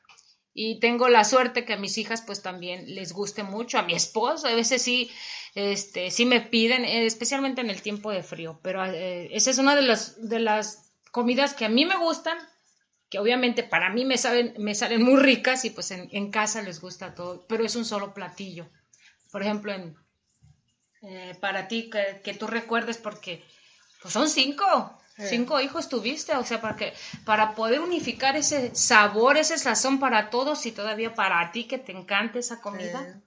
Y 0.57 0.79
tengo 0.79 1.09
la 1.09 1.25
suerte 1.25 1.65
que 1.65 1.73
a 1.73 1.77
mis 1.77 1.97
hijas 1.97 2.21
pues 2.21 2.41
también 2.41 2.95
les 2.95 3.11
guste 3.11 3.43
mucho, 3.43 3.77
a 3.77 3.83
mi 3.83 3.93
esposo 3.93 4.47
a 4.47 4.55
veces 4.55 4.81
sí, 4.81 5.11
este, 5.53 6.11
sí 6.11 6.25
me 6.25 6.39
piden, 6.39 6.85
eh, 6.85 7.05
especialmente 7.05 7.59
en 7.59 7.69
el 7.69 7.81
tiempo 7.81 8.09
de 8.09 8.23
frío, 8.23 8.57
pero 8.63 8.83
eh, 8.85 9.27
esa 9.35 9.51
es 9.51 9.57
una 9.57 9.75
de 9.75 9.81
las, 9.81 10.29
de 10.29 10.39
las 10.39 10.93
comidas 11.11 11.53
que 11.53 11.65
a 11.65 11.69
mí 11.69 11.85
me 11.85 11.97
gustan, 11.97 12.37
que 13.09 13.19
obviamente 13.19 13.63
para 13.63 13.89
mí 13.89 14.05
me, 14.05 14.17
saben, 14.17 14.53
me 14.57 14.75
salen 14.75 15.03
muy 15.03 15.21
ricas 15.21 15.65
y 15.65 15.71
pues 15.71 15.91
en, 15.91 16.07
en 16.13 16.31
casa 16.31 16.61
les 16.61 16.79
gusta 16.79 17.13
todo, 17.13 17.45
pero 17.49 17.65
es 17.65 17.75
un 17.75 17.83
solo 17.83 18.13
platillo. 18.13 18.65
Por 19.33 19.43
ejemplo, 19.43 19.73
en, 19.73 19.97
eh, 21.01 21.35
para 21.41 21.67
ti, 21.67 21.89
que, 21.89 22.21
que 22.23 22.33
tú 22.33 22.47
recuerdes 22.47 22.97
porque 22.97 23.43
pues 24.01 24.13
son 24.13 24.29
cinco, 24.29 24.97
Sí. 25.17 25.23
cinco 25.29 25.61
hijos 25.61 25.87
tuviste, 25.87 26.35
o 26.35 26.43
sea, 26.43 26.59
para 26.59 26.75
que 26.75 26.93
para 27.23 27.55
poder 27.55 27.79
unificar 27.79 28.35
ese 28.35 28.75
sabor, 28.75 29.37
ese 29.37 29.57
sazón 29.57 29.99
para 29.99 30.29
todos 30.29 30.65
y 30.65 30.73
todavía 30.73 31.15
para 31.15 31.51
ti 31.53 31.63
que 31.65 31.77
te 31.77 31.93
encante 31.93 32.39
esa 32.39 32.59
comida. 32.59 33.21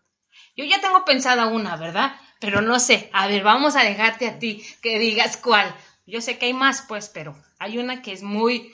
Yo 0.55 0.65
ya 0.65 0.81
tengo 0.81 1.05
pensada 1.05 1.47
una, 1.47 1.77
¿verdad? 1.77 2.15
Pero 2.41 2.61
no 2.61 2.79
sé. 2.79 3.09
A 3.13 3.27
ver, 3.27 3.43
vamos 3.43 3.75
a 3.75 3.85
dejarte 3.85 4.27
a 4.27 4.39
ti 4.39 4.63
que 4.83 4.99
digas 4.99 5.37
cuál. 5.37 5.75
Yo 6.07 6.21
sé 6.21 6.39
que 6.39 6.47
hay 6.47 6.53
más, 6.53 6.83
pues, 6.83 7.09
pero 7.09 7.35
hay 7.59 7.79
una 7.79 8.03
que 8.03 8.13
es 8.13 8.23
muy 8.23 8.73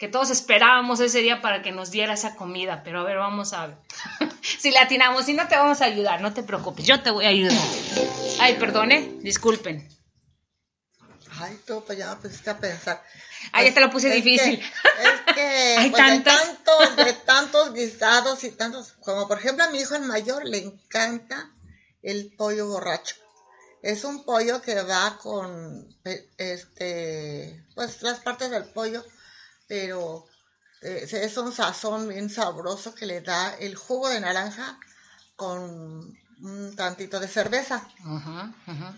que 0.00 0.08
todos 0.08 0.30
esperábamos 0.30 0.98
ese 1.00 1.20
día 1.20 1.42
para 1.42 1.60
que 1.60 1.72
nos 1.72 1.90
diera 1.90 2.14
esa 2.14 2.34
comida, 2.34 2.82
pero 2.82 3.00
a 3.00 3.04
ver, 3.04 3.18
vamos 3.18 3.52
a 3.52 3.66
ver. 3.66 3.76
si 4.40 4.70
la 4.70 4.82
atinamos, 4.82 5.26
si 5.26 5.34
no 5.34 5.46
te 5.46 5.56
vamos 5.56 5.82
a 5.82 5.84
ayudar, 5.84 6.22
no 6.22 6.32
te 6.32 6.42
preocupes, 6.42 6.86
yo 6.86 7.02
te 7.02 7.10
voy 7.10 7.26
a 7.26 7.28
ayudar. 7.28 7.58
Ay, 8.40 8.54
perdone, 8.54 9.18
disculpen. 9.20 9.86
Ay, 11.42 11.60
tú, 11.66 11.82
pues 11.84 11.98
ya 11.98 12.10
me 12.14 12.16
pusiste 12.20 12.50
a 12.50 12.58
pensar. 12.58 13.02
Ah, 13.52 13.62
ya 13.62 13.72
te 13.74 13.80
lo 13.80 13.90
puse 13.90 14.08
Es 14.08 14.14
difícil. 14.22 14.58
que- 14.58 14.64
es 14.66 15.34
que 15.34 15.76
Hay 15.78 15.90
pues, 15.90 16.02
de 16.04 16.08
tantas. 16.20 16.46
tantos, 16.64 16.96
de 16.96 17.12
tantos 17.12 17.72
guisados 17.74 18.44
y 18.44 18.50
tantos, 18.52 18.92
como 19.00 19.26
por 19.28 19.38
ejemplo 19.38 19.64
a 19.64 19.70
mi 19.70 19.78
hijo 19.80 19.94
el 19.94 20.02
mayor 20.02 20.44
le 20.44 20.58
encanta 20.58 21.50
el 22.02 22.32
pollo 22.36 22.68
borracho. 22.68 23.16
Es 23.82 24.04
un 24.04 24.24
pollo 24.24 24.60
que 24.60 24.80
va 24.82 25.16
con 25.18 25.86
este, 26.36 27.64
pues 27.74 28.02
las 28.02 28.20
partes 28.20 28.50
del 28.50 28.64
pollo, 28.64 29.02
pero 29.66 30.26
eh, 30.82 31.08
es 31.10 31.36
un 31.38 31.52
sazón 31.52 32.08
bien 32.08 32.28
sabroso 32.28 32.94
que 32.94 33.06
le 33.06 33.20
da 33.22 33.54
el 33.58 33.76
jugo 33.76 34.08
de 34.10 34.20
naranja 34.20 34.78
con 35.36 36.14
un 36.42 36.76
tantito 36.76 37.20
de 37.20 37.28
cerveza. 37.28 37.86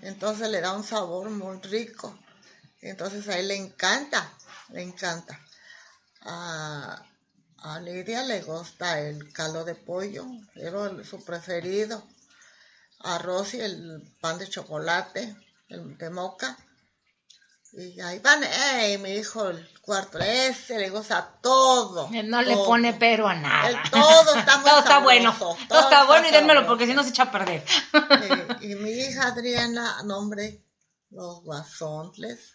Entonces 0.02 0.48
le 0.48 0.60
da 0.60 0.72
un 0.72 0.82
sabor 0.84 1.30
muy 1.30 1.58
rico. 1.60 2.18
Entonces 2.82 3.28
a 3.28 3.38
él 3.38 3.48
le 3.48 3.56
encanta, 3.56 4.30
le 4.70 4.82
encanta. 4.82 5.40
A, 6.22 7.02
a 7.58 7.80
Lidia 7.80 8.22
le 8.24 8.42
gusta 8.42 9.00
el 9.00 9.32
caldo 9.32 9.64
de 9.64 9.74
pollo, 9.74 10.26
el- 10.56 11.04
su 11.04 11.24
preferido. 11.24 12.02
A 13.04 13.18
Rosy 13.18 13.60
el 13.60 14.02
pan 14.20 14.38
de 14.38 14.48
chocolate, 14.48 15.34
el 15.68 15.96
de 15.98 16.10
moca. 16.10 16.56
Y 17.72 18.00
ahí 18.00 18.18
van, 18.18 18.42
¡ey! 18.44 18.98
Mi 18.98 19.12
hijo, 19.14 19.48
el 19.48 19.66
cuarto, 19.80 20.18
ese 20.18 20.78
le 20.78 20.90
gusta 20.90 21.38
todo. 21.40 22.10
Él 22.12 22.28
no 22.28 22.42
le 22.42 22.54
pone 22.54 22.92
pero 22.94 23.26
a 23.26 23.34
nada. 23.34 23.68
El 23.70 23.90
todo 23.90 24.34
está 24.36 24.58
muy 24.58 24.68
Todo 24.70 24.78
está 24.78 24.90
sabroso, 24.90 25.02
bueno. 25.02 25.36
todo 25.38 25.54
Todo 25.68 25.78
está 25.80 25.80
está 25.80 26.04
bueno 26.04 26.28
y 26.28 26.30
dénmelo 26.32 26.66
porque 26.66 26.86
si 26.86 26.92
no 26.94 27.02
se 27.02 27.08
echa 27.10 27.24
a 27.24 27.32
perder. 27.32 27.64
Eh, 27.94 28.46
y 28.60 28.74
mi 28.74 28.90
hija 28.90 29.28
Adriana, 29.28 30.02
nombre, 30.04 30.62
los 31.10 31.42
guasontles. 31.42 32.54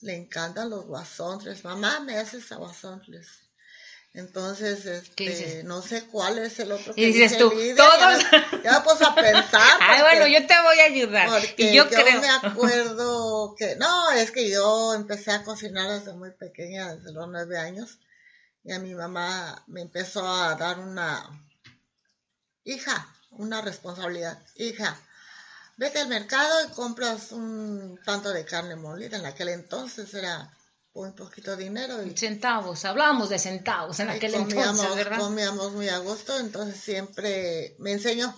Le 0.00 0.14
encantan 0.16 0.70
los 0.70 0.86
guasontles. 0.86 1.64
Mamá, 1.64 2.00
me 2.00 2.16
haces 2.18 2.50
a 2.52 2.56
guasontles. 2.56 3.26
Entonces, 4.14 4.86
este, 4.86 5.62
no 5.64 5.82
sé 5.82 6.06
cuál 6.06 6.38
es 6.38 6.58
el 6.58 6.72
otro 6.72 6.94
que 6.94 7.02
Y 7.02 7.06
dices 7.12 7.32
dice 7.32 7.38
tú, 7.38 7.50
todos. 7.76 8.22
Ya 8.32 8.48
me, 8.52 8.62
ya 8.64 8.76
a 8.76 9.14
pensar. 9.14 9.76
Ay, 9.80 10.00
porque- 10.00 10.18
bueno, 10.18 10.26
yo 10.26 10.46
te 10.46 10.54
voy 10.62 10.80
a 10.80 10.84
ayudar. 10.84 11.28
porque 11.28 11.54
Y 11.70 11.74
yo, 11.74 11.84
yo, 11.88 11.90
creo. 11.90 12.20
me 12.20 12.28
acuerdo 12.30 13.54
que, 13.56 13.76
no, 13.76 14.10
es 14.12 14.30
que 14.30 14.48
yo 14.50 14.94
empecé 14.94 15.30
a 15.30 15.44
cocinar 15.44 15.88
desde 15.90 16.14
muy 16.14 16.30
pequeña, 16.32 16.94
desde 16.94 17.12
los 17.12 17.28
nueve 17.28 17.58
años, 17.58 17.98
y 18.64 18.72
a 18.72 18.78
mi 18.78 18.94
mamá 18.94 19.62
me 19.66 19.82
empezó 19.82 20.26
a 20.26 20.54
dar 20.56 20.78
una, 20.80 21.28
hija, 22.64 23.14
una 23.30 23.60
responsabilidad, 23.60 24.38
hija, 24.56 24.98
vete 25.78 26.00
al 26.00 26.08
mercado 26.08 26.66
y 26.66 26.72
compras 26.72 27.32
un 27.32 27.98
tanto 28.04 28.30
de 28.30 28.44
carne 28.44 28.76
molida, 28.76 29.16
en 29.16 29.24
aquel 29.24 29.48
entonces 29.48 30.12
era 30.12 30.52
un 30.92 31.14
poquito 31.14 31.56
de 31.56 31.64
dinero 31.64 32.02
y 32.02 32.16
Centavos, 32.16 32.84
hablábamos 32.84 33.28
de 33.28 33.38
centavos 33.38 34.00
en 34.00 34.10
aquel 34.10 34.32
comíamos, 34.32 34.80
entonces, 34.80 34.96
¿verdad? 34.96 35.18
comíamos 35.18 35.72
muy 35.72 35.88
a 35.88 35.98
gusto, 35.98 36.36
entonces 36.40 36.80
siempre 36.80 37.76
me 37.78 37.92
enseñó 37.92 38.34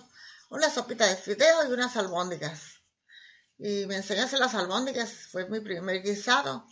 una 0.49 0.69
sopita 0.69 1.07
de 1.07 1.15
fideo 1.15 1.67
y 1.67 1.71
unas 1.71 1.97
albóndigas. 1.97 2.61
Y 3.57 3.85
me 3.87 3.95
enseñó 3.95 4.23
a 4.23 4.25
hacer 4.25 4.39
las 4.39 4.53
albóndigas, 4.53 5.11
fue 5.31 5.47
mi 5.49 5.59
primer 5.59 6.01
guisado. 6.01 6.65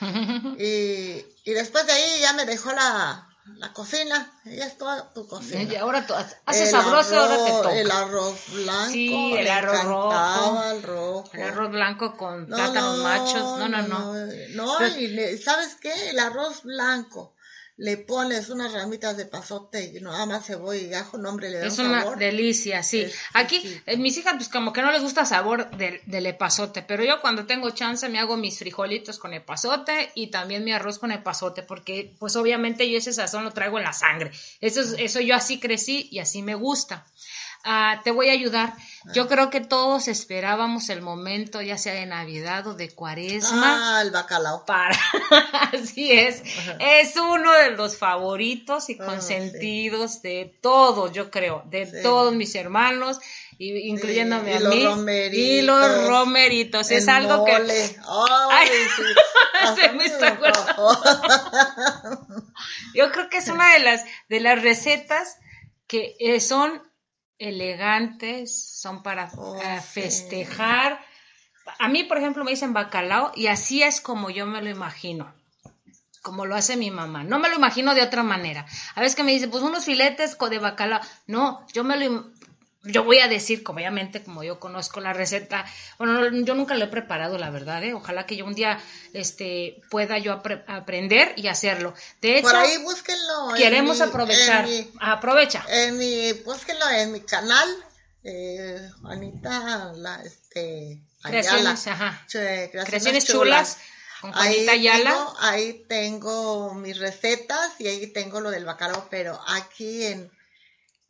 Y, 0.58 1.24
y 1.44 1.52
después 1.52 1.86
de 1.86 1.92
ahí 1.92 2.20
ya 2.20 2.32
me 2.32 2.46
dejó 2.46 2.72
la, 2.72 3.31
la 3.56 3.72
cocina, 3.72 4.30
y 4.44 4.60
es 4.60 4.78
toda 4.78 5.12
tu 5.12 5.26
cocina. 5.26 5.62
Y 5.64 5.74
ahora 5.76 6.06
tú 6.06 6.14
haces 6.14 6.70
sabroso, 6.70 7.18
ahora 7.20 7.36
te 7.44 7.50
arroz- 7.50 7.62
toca. 7.62 7.74
El 7.76 7.90
arroz 7.90 8.40
blanco, 8.52 8.90
Sí, 8.92 9.34
el 9.36 9.48
arroz 9.48 9.84
rojo. 9.84 10.62
el 10.70 10.82
rojo. 10.82 11.30
El 11.32 11.42
arroz 11.42 11.70
blanco 11.72 12.16
con 12.16 12.48
No, 12.48 12.56
plátanos 12.56 12.98
no, 12.98 13.02
machos. 13.04 13.58
No, 13.58 13.68
no, 13.68 13.82
no. 13.82 14.14
No, 14.50 14.74
Pero- 14.78 14.96
y 14.96 15.08
le- 15.08 15.38
¿sabes 15.38 15.74
qué? 15.80 16.10
El 16.10 16.18
arroz 16.20 16.62
blanco. 16.62 17.34
Le 17.82 17.96
pones 17.96 18.48
unas 18.48 18.72
ramitas 18.72 19.16
de 19.16 19.26
pasote 19.26 19.92
y 19.92 20.00
nada 20.00 20.24
más 20.26 20.46
cebolla 20.46 20.80
y 20.80 20.94
ajo, 20.94 21.18
no, 21.18 21.30
hombre, 21.30 21.50
le 21.50 21.58
da 21.58 21.66
Es 21.66 21.78
un 21.80 21.86
una 21.86 22.02
sabor. 22.02 22.18
delicia, 22.18 22.80
sí. 22.84 23.00
Es 23.00 23.14
Aquí, 23.34 23.80
eh, 23.86 23.96
mis 23.96 24.16
hijas, 24.18 24.34
pues 24.36 24.48
como 24.48 24.72
que 24.72 24.82
no 24.82 24.92
les 24.92 25.02
gusta 25.02 25.24
sabor 25.24 25.68
del, 25.76 26.00
del 26.06 26.26
epazote, 26.26 26.82
pero 26.82 27.02
yo 27.02 27.20
cuando 27.20 27.44
tengo 27.44 27.70
chance 27.70 28.08
me 28.08 28.20
hago 28.20 28.36
mis 28.36 28.58
frijolitos 28.58 29.18
con 29.18 29.34
epazote 29.34 30.12
y 30.14 30.28
también 30.28 30.62
mi 30.64 30.72
arroz 30.72 31.00
con 31.00 31.10
epazote, 31.10 31.64
porque 31.64 32.14
pues 32.20 32.36
obviamente 32.36 32.88
yo 32.88 32.98
ese 32.98 33.12
sazón 33.12 33.42
lo 33.42 33.50
traigo 33.52 33.78
en 33.78 33.84
la 33.84 33.92
sangre. 33.92 34.30
Eso, 34.60 34.80
es- 34.80 34.94
eso 34.98 35.20
yo 35.20 35.34
así 35.34 35.58
crecí 35.58 36.08
y 36.12 36.20
así 36.20 36.42
me 36.42 36.54
gusta. 36.54 37.04
Ah, 37.64 38.00
te 38.02 38.10
voy 38.10 38.28
a 38.28 38.32
ayudar. 38.32 38.74
Yo 39.14 39.28
creo 39.28 39.50
que 39.50 39.60
todos 39.60 40.08
esperábamos 40.08 40.88
el 40.88 41.00
momento, 41.02 41.60
ya 41.62 41.78
sea 41.78 41.94
de 41.94 42.06
Navidad 42.06 42.66
o 42.66 42.74
de 42.74 42.90
Cuaresma. 42.90 43.98
Ah, 43.98 44.02
el 44.02 44.10
bacalao. 44.10 44.64
para 44.64 44.98
así 45.72 46.10
es 46.12 46.42
es 46.80 47.16
uno 47.16 47.52
de 47.52 47.70
los 47.70 47.96
favoritos 47.96 48.88
y 48.90 48.98
Ah, 49.00 49.06
consentidos 49.06 50.22
de 50.22 50.56
todos 50.60 51.12
yo 51.12 51.30
creo 51.30 51.62
de 51.66 51.86
Sí. 51.86 51.96
todos 52.02 52.34
mis 52.34 52.54
hermanos 52.54 53.18
y, 53.58 53.88
incluyéndome 53.90 54.52
y 54.52 54.54
a 54.54 54.60
los 54.60 54.74
mí 54.74 54.84
romeritos, 54.84 55.38
y 55.38 55.62
los 55.62 56.06
romeritos 56.08 56.90
es 56.90 57.06
algo 57.08 57.44
que 57.44 57.52
mole. 57.52 57.96
Ay, 58.50 58.68
Ay, 58.68 58.68
sí. 58.96 59.02
se 59.80 59.92
me 59.92 60.04
está 60.06 60.38
yo 62.94 63.10
creo 63.12 63.28
que 63.28 63.38
es 63.38 63.48
una 63.48 63.72
de 63.74 63.80
las 63.80 64.04
de 64.28 64.40
las 64.40 64.62
recetas 64.62 65.36
que 65.86 66.14
eh, 66.18 66.40
son 66.40 66.82
elegantes 67.48 68.80
son 68.80 69.02
para 69.02 69.30
Oh, 69.36 69.60
eh, 69.60 69.80
sí. 69.80 70.00
festejar 70.00 71.00
a 71.78 71.88
mí 71.88 72.04
por 72.04 72.18
ejemplo 72.18 72.44
me 72.44 72.50
dicen 72.50 72.72
bacalao 72.72 73.32
y 73.34 73.46
así 73.46 73.82
es 73.82 74.00
como 74.00 74.30
yo 74.30 74.46
me 74.46 74.62
lo 74.62 74.70
imagino 74.70 75.32
como 76.22 76.46
lo 76.46 76.54
hace 76.54 76.76
mi 76.76 76.90
mamá. 76.90 77.24
No 77.24 77.40
me 77.40 77.48
lo 77.48 77.56
imagino 77.56 77.94
de 77.94 78.02
otra 78.02 78.22
manera. 78.22 78.64
A 78.94 79.00
veces 79.00 79.16
que 79.16 79.24
me 79.24 79.32
dice, 79.32 79.48
pues 79.48 79.62
unos 79.62 79.84
filetes 79.84 80.38
de 80.38 80.58
bacalao. 80.58 81.00
No, 81.26 81.66
yo 81.72 81.82
me 81.84 81.96
lo 81.96 82.30
yo 82.84 83.04
voy 83.04 83.18
a 83.20 83.28
decir, 83.28 83.62
como 83.62 83.78
obviamente, 83.78 84.22
como 84.22 84.42
yo 84.42 84.58
conozco 84.58 85.00
la 85.00 85.12
receta, 85.12 85.64
bueno, 85.98 86.14
no, 86.30 86.44
yo 86.44 86.54
nunca 86.54 86.74
lo 86.74 86.84
he 86.84 86.88
preparado, 86.88 87.38
la 87.38 87.50
verdad, 87.50 87.82
¿eh? 87.84 87.94
Ojalá 87.94 88.26
que 88.26 88.36
yo 88.36 88.44
un 88.44 88.54
día 88.54 88.80
este, 89.12 89.80
pueda 89.90 90.18
yo 90.18 90.32
apre- 90.42 90.64
aprender 90.66 91.32
y 91.36 91.46
hacerlo. 91.48 91.94
De 92.20 92.38
hecho, 92.38 92.48
Por 92.48 92.56
ahí 92.56 92.76
búsquenlo. 92.78 93.50
en 93.50 93.56
queremos 93.62 93.98
mi- 93.98 94.04
aprovechar. 94.04 94.64
En 94.68 94.70
mi, 94.70 94.90
Aprovecha. 95.00 95.64
en 95.68 95.96
mi, 95.98 96.32
búsquenlo 96.44 96.88
en 96.90 97.12
mi 97.12 97.20
canal. 97.20 97.68
Eh, 98.24 98.88
Juanita, 99.00 99.92
la, 99.96 100.22
este, 100.22 101.00
Ayala. 101.24 101.40
Creaciones, 101.42 101.86
ajá. 101.88 102.24
Che, 102.28 102.70
Creaciones 102.84 103.24
chulas 103.24 103.78
con 104.20 104.30
Ahí 104.34 104.64
Juanita 104.66 104.72
Ayala. 104.72 105.10
tengo, 105.10 105.34
ahí 105.40 105.84
tengo 105.88 106.74
mis 106.74 106.98
recetas 106.98 107.72
y 107.80 107.86
ahí 107.88 108.06
tengo 108.08 108.40
lo 108.40 108.50
del 108.50 108.64
bacalao, 108.64 109.08
pero 109.10 109.40
aquí 109.48 110.04
en, 110.06 110.30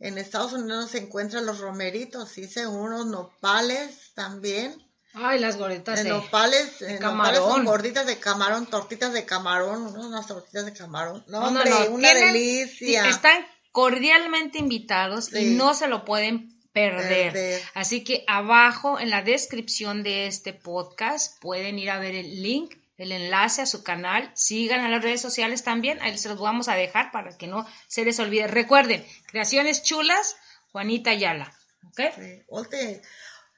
en 0.02 0.18
Estados 0.18 0.52
Unidos 0.52 0.90
se 0.90 0.98
encuentran 0.98 1.46
los 1.46 1.58
romeritos, 1.60 2.36
hice 2.38 2.66
unos 2.66 3.06
nopales 3.06 4.12
también. 4.14 4.74
Ay, 5.14 5.38
las 5.38 5.56
gorditas 5.58 5.96
De 5.98 6.04
de... 6.04 6.10
nopales, 6.10 6.76
son 7.36 7.64
gorditas 7.64 8.06
de 8.06 8.18
camarón, 8.18 8.66
tortitas 8.66 9.12
de 9.12 9.24
camarón, 9.26 9.94
unas, 9.96 10.26
tortitas 10.26 10.64
de 10.64 10.72
camarón. 10.72 11.22
No, 11.28 11.40
No, 11.40 11.48
hombre, 11.48 11.68
no, 11.70 11.86
una 11.94 12.12
tienen- 12.12 12.32
delicia. 12.32 13.08
Están 13.08 13.44
cordialmente 13.72 14.58
invitados 14.58 15.32
y 15.34 15.50
no 15.54 15.74
se 15.74 15.86
lo 15.86 16.04
pueden 16.04 16.58
perder. 16.72 17.32
Perder. 17.32 17.62
Así 17.74 18.04
que 18.04 18.24
abajo 18.26 18.98
en 18.98 19.10
la 19.10 19.22
descripción 19.22 20.02
de 20.02 20.26
este 20.26 20.54
podcast 20.54 21.38
pueden 21.42 21.78
ir 21.78 21.90
a 21.90 21.98
ver 21.98 22.14
el 22.14 22.42
link, 22.42 22.74
el 22.98 23.12
enlace 23.12 23.62
a 23.62 23.66
su 23.66 23.82
canal. 23.82 24.30
Sigan 24.34 24.80
a 24.80 24.88
las 24.88 25.02
redes 25.02 25.20
sociales 25.20 25.62
también. 25.64 26.00
Ahí 26.02 26.16
se 26.18 26.28
los 26.28 26.38
vamos 26.38 26.68
a 26.68 26.74
dejar 26.74 27.10
para 27.12 27.36
que 27.36 27.46
no 27.46 27.66
se 27.88 28.04
les 28.04 28.18
olvide. 28.20 28.46
Recuerden, 28.46 29.04
creaciones 29.26 29.82
chulas, 29.82 30.36
Juanita 30.72 31.10
Ayala. 31.10 31.52
¿Ok? 31.88 32.00
Sí, 32.14 32.42
oye, 32.48 33.02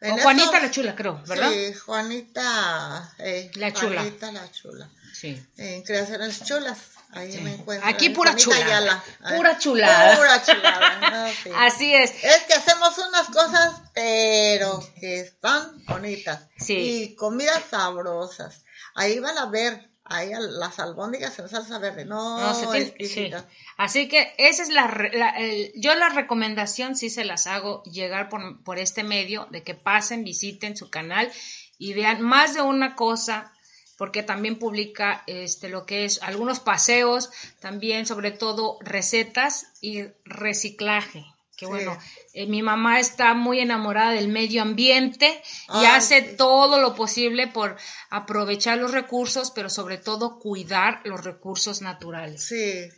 O 0.03 0.19
Juanita 0.19 0.51
eso- 0.57 0.61
la 0.67 0.71
chula, 0.71 0.95
creo, 0.97 1.23
¿verdad? 1.27 1.51
Sí, 1.51 1.73
Juanita. 1.75 3.15
eh, 3.19 3.51
La 3.55 3.73
chula. 3.73 4.03
Juanita 4.03 4.33
la 4.33 4.51
chula. 4.51 4.91
Sí. 5.13 5.41
En 5.57 5.83
Creaciones 5.83 6.45
Chulas. 6.45 6.79
Ahí 7.15 7.33
Sí. 7.33 7.41
me 7.41 7.55
encuentro. 7.55 7.89
Aquí 7.89 8.11
pura 8.11 8.35
chulada. 8.37 9.03
Pura 9.37 9.59
chulada. 9.59 10.17
Pura 10.17 10.43
chulada. 10.45 11.11
no, 11.11 11.33
sí. 11.33 11.51
Así 11.57 11.95
es. 11.95 12.13
Es 12.25 12.43
que 12.45 12.55
hacemos 12.55 12.97
unas 12.99 13.27
cosas, 13.29 13.83
pero 13.95 14.83
que 15.01 15.21
están 15.21 15.85
bonitas. 15.87 16.41
Sí. 16.59 16.75
Y 17.13 17.15
comidas 17.15 17.63
sabrosas. 17.71 18.65
Ahí 18.95 19.19
van 19.21 19.39
a 19.39 19.47
ver, 19.47 19.91
ahí 20.05 20.31
las 20.39 20.79
albóndigas 20.79 21.39
en 21.39 21.49
salsa 21.49 21.79
verde. 21.79 22.05
No, 22.05 22.39
No, 22.41 22.55
se 22.55 22.67
tiene- 22.67 22.79
exquisitas. 22.87 23.43
sí. 23.43 23.57
Así 23.77 24.09
que 24.09 24.35
esa 24.39 24.63
es 24.63 24.69
la, 24.69 24.87
la- 25.13 25.31
el- 25.39 25.73
yo 25.77 25.95
la 25.95 26.09
recomendación 26.11 26.95
sí 26.97 27.11
se 27.11 27.25
las 27.25 27.47
hago 27.47 27.83
llegar 27.85 28.29
por, 28.29 28.63
por 28.63 28.79
este 28.79 29.03
medio 29.03 29.47
de 29.51 29.63
que 29.63 29.75
pasen, 29.75 30.25
visiten 30.25 30.77
su 30.77 30.91
canal 30.91 31.31
y 31.79 31.93
vean 31.95 32.21
más 32.23 32.55
de 32.55 32.63
una 32.63 32.95
cosa 32.95 33.51
porque 33.97 34.23
también 34.23 34.59
publica 34.59 35.23
este 35.27 35.69
lo 35.69 35.87
que 35.87 36.05
es 36.05 36.23
algunos 36.23 36.61
paseos, 36.61 37.31
también 37.61 38.07
sobre 38.07 38.31
todo 38.33 38.79
recetas 38.81 39.67
y 39.81 40.05
reciclaje. 40.25 41.25
Que 41.57 41.67
Sí. 41.67 41.71
bueno, 41.71 41.97
eh, 42.33 42.47
mi 42.47 42.63
mamá 42.63 42.99
está 42.99 43.33
muy 43.35 43.61
enamorada 43.61 44.11
del 44.11 44.27
medio 44.27 44.61
ambiente 44.63 45.27
y 45.69 45.85
Ay, 45.85 45.87
hace 45.87 46.31
sí. 46.31 46.37
todo 46.37 46.81
lo 46.81 46.97
posible 46.97 47.47
por 47.47 47.77
aprovechar 48.11 48.79
los 48.79 48.91
recursos, 48.91 49.53
pero 49.53 49.71
sobre 49.71 49.97
todo 49.99 50.41
cuidar 50.41 51.01
los 51.05 51.23
recursos 51.25 51.81
naturales. 51.81 52.45
Sí, 52.45 52.89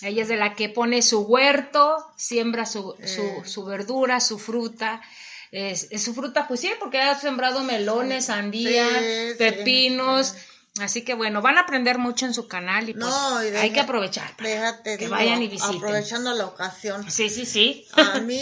Ella 0.00 0.22
es 0.22 0.28
de 0.28 0.36
la 0.36 0.54
que 0.54 0.68
pone 0.68 1.02
su 1.02 1.20
huerto, 1.22 1.96
siembra 2.16 2.64
su, 2.66 2.94
su, 3.04 3.20
Eh. 3.22 3.42
su 3.44 3.64
verdura, 3.64 4.20
su 4.20 4.38
fruta. 4.38 5.02
Es, 5.50 5.88
es 5.90 6.02
su 6.04 6.14
fruta, 6.14 6.46
pues 6.46 6.60
sí, 6.60 6.70
porque 6.78 7.00
ha 7.00 7.18
sembrado 7.18 7.60
melones, 7.64 8.26
sandía, 8.26 8.86
Sí, 8.88 9.30
sí. 9.32 9.34
pepinos, 9.38 10.34
Así 10.80 11.02
que 11.02 11.14
bueno, 11.14 11.42
van 11.42 11.58
a 11.58 11.62
aprender 11.62 11.98
mucho 11.98 12.24
en 12.24 12.34
su 12.34 12.46
canal 12.46 12.88
y 12.88 12.92
pues 12.92 13.04
No, 13.04 13.42
y 13.44 13.48
hay 13.48 13.72
que 13.72 13.80
aprovechar. 13.80 14.36
para 14.36 14.48
Déjate, 14.48 14.92
que 14.96 15.04
digo, 15.06 15.10
vayan 15.10 15.42
y 15.42 15.48
visiten. 15.48 15.76
aprovechando 15.78 16.32
la 16.34 16.46
ocasión. 16.46 17.10
Sí, 17.10 17.28
sí, 17.30 17.46
sí. 17.46 17.88
A 17.96 18.20
mí, 18.20 18.40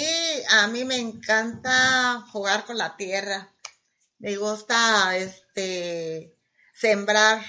a 0.51 0.67
mí 0.67 0.85
me 0.85 0.97
encanta 0.99 2.27
jugar 2.33 2.67
con 2.67 2.77
la 2.77 2.95
tierra. 2.97 3.49
Me 4.19 4.37
gusta, 4.37 5.17
este, 5.17 6.35
sembrar. 6.75 7.43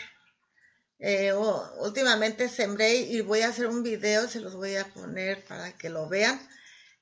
Eh, 0.99 1.33
últimamente 1.79 2.47
sembré 2.47 2.95
y 2.95 3.19
voy 3.21 3.41
a 3.41 3.49
hacer 3.49 3.67
un 3.67 3.83
video, 3.83 4.27
se 4.29 4.39
los 4.39 4.55
voy 4.55 4.77
a 4.77 4.85
poner 4.85 5.43
para 5.45 5.73
que 5.73 5.89
lo 5.89 6.07
vean. 6.07 6.39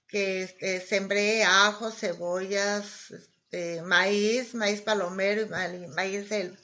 Que 0.07 0.43
este, 0.43 0.81
sembré 0.81 1.43
ajo, 1.43 1.91
cebollas, 1.91 3.11
este, 3.11 3.81
maíz, 3.81 4.53
maíz 4.53 4.81
palomero 4.81 5.41
y 5.41 5.45
ma- 5.47 5.67
maíz 5.95 6.29
del 6.29 6.57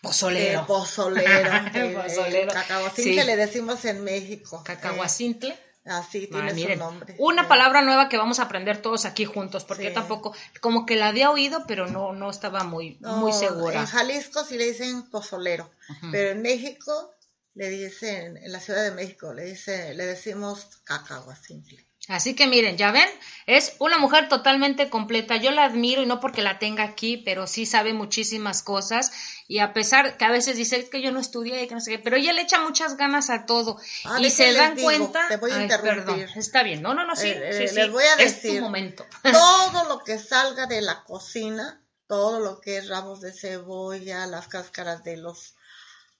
Pozolero. 0.00 0.60
eh, 0.60 0.64
pozolero, 0.66 1.50
eh, 1.74 2.00
Pozolero, 2.02 2.52
sí. 2.94 3.14
que 3.16 3.24
le 3.24 3.36
decimos 3.36 3.84
en 3.84 4.04
México. 4.04 4.62
Cacahuacintle. 4.64 5.50
Eh, 5.50 5.58
así 5.90 6.28
Ah, 6.30 6.34
tiene 6.34 6.52
miren, 6.54 6.78
su 6.78 6.84
nombre. 6.84 7.14
una 7.18 7.48
palabra 7.48 7.82
nueva 7.82 8.08
que 8.08 8.16
vamos 8.18 8.38
a 8.38 8.42
aprender 8.44 8.80
todos 8.80 9.04
aquí 9.06 9.24
juntos, 9.24 9.64
porque 9.64 9.88
Sí. 9.88 9.94
tampoco, 9.94 10.34
como 10.60 10.86
que 10.86 10.94
la 10.96 11.08
había 11.08 11.30
oído, 11.30 11.64
pero 11.66 11.88
no, 11.88 12.12
no 12.12 12.30
estaba 12.30 12.62
muy, 12.62 12.96
no, 13.00 13.16
muy 13.16 13.32
segura. 13.32 13.80
En 13.80 13.86
Jalisco 13.86 14.44
sí 14.44 14.56
le 14.56 14.66
dicen 14.66 15.08
pozolero, 15.10 15.70
pero 16.12 16.30
en 16.30 16.42
México 16.42 17.14
le 17.54 17.70
dicen, 17.70 18.36
en 18.36 18.52
la 18.52 18.60
Ciudad 18.60 18.84
de 18.84 18.90
México 18.92 19.32
le 19.34 19.44
dice, 19.46 19.94
le 19.94 20.04
decimos 20.06 20.68
cacahuacintle. 20.84 21.87
Así 22.08 22.34
que 22.34 22.46
miren, 22.46 22.76
ya 22.78 22.90
ven, 22.90 23.08
es 23.46 23.74
una 23.78 23.98
mujer 23.98 24.28
totalmente 24.28 24.88
completa. 24.88 25.36
Yo 25.36 25.50
la 25.50 25.64
admiro 25.64 26.02
y 26.02 26.06
no 26.06 26.20
porque 26.20 26.42
la 26.42 26.58
tenga 26.58 26.82
aquí, 26.84 27.18
pero 27.18 27.46
sí 27.46 27.66
sabe 27.66 27.92
muchísimas 27.92 28.62
cosas. 28.62 29.12
Y 29.46 29.58
a 29.58 29.72
pesar 29.72 30.16
que 30.16 30.24
a 30.24 30.30
veces 30.30 30.56
dice 30.56 30.78
"Es 30.78 30.88
que 30.88 31.02
yo 31.02 31.12
no 31.12 31.20
estudié, 31.20 31.62
y 31.62 31.68
que 31.68 31.74
no 31.74 31.80
sé 31.80 31.92
qué, 31.92 31.98
pero 31.98 32.16
ella 32.16 32.32
le 32.32 32.42
echa 32.42 32.60
muchas 32.60 32.96
ganas 32.96 33.28
a 33.30 33.44
todo. 33.46 33.78
Ah, 34.04 34.16
y 34.20 34.24
¿de 34.24 34.30
se 34.30 34.52
dan 34.54 34.74
digo? 34.74 34.86
cuenta. 34.88 35.28
Te 35.28 35.36
voy 35.36 35.50
a 35.50 35.56
Ay, 35.56 35.62
interrumpir. 35.62 36.04
perdón, 36.04 36.20
está 36.36 36.62
bien. 36.62 36.82
No, 36.82 36.94
no, 36.94 37.04
no, 37.04 37.14
sí, 37.14 37.28
Eh, 37.28 37.50
sí, 37.52 37.62
eh, 37.64 37.68
sí. 37.68 37.74
les 37.76 37.90
voy 37.90 38.04
a 38.04 38.14
Es 38.22 38.40
tu 38.40 38.46
decir. 38.48 38.60
momento. 38.62 39.06
Todo 39.32 39.84
lo 39.88 40.02
que 40.04 40.18
salga 40.18 40.66
de 40.66 40.80
la 40.80 41.04
cocina, 41.04 41.80
todo 42.06 42.40
lo 42.40 42.60
que 42.60 42.78
es 42.78 42.88
rabos 42.88 43.20
de 43.20 43.32
cebolla, 43.34 44.26
las 44.26 44.48
cáscaras 44.48 45.04
de 45.04 45.18
los 45.18 45.54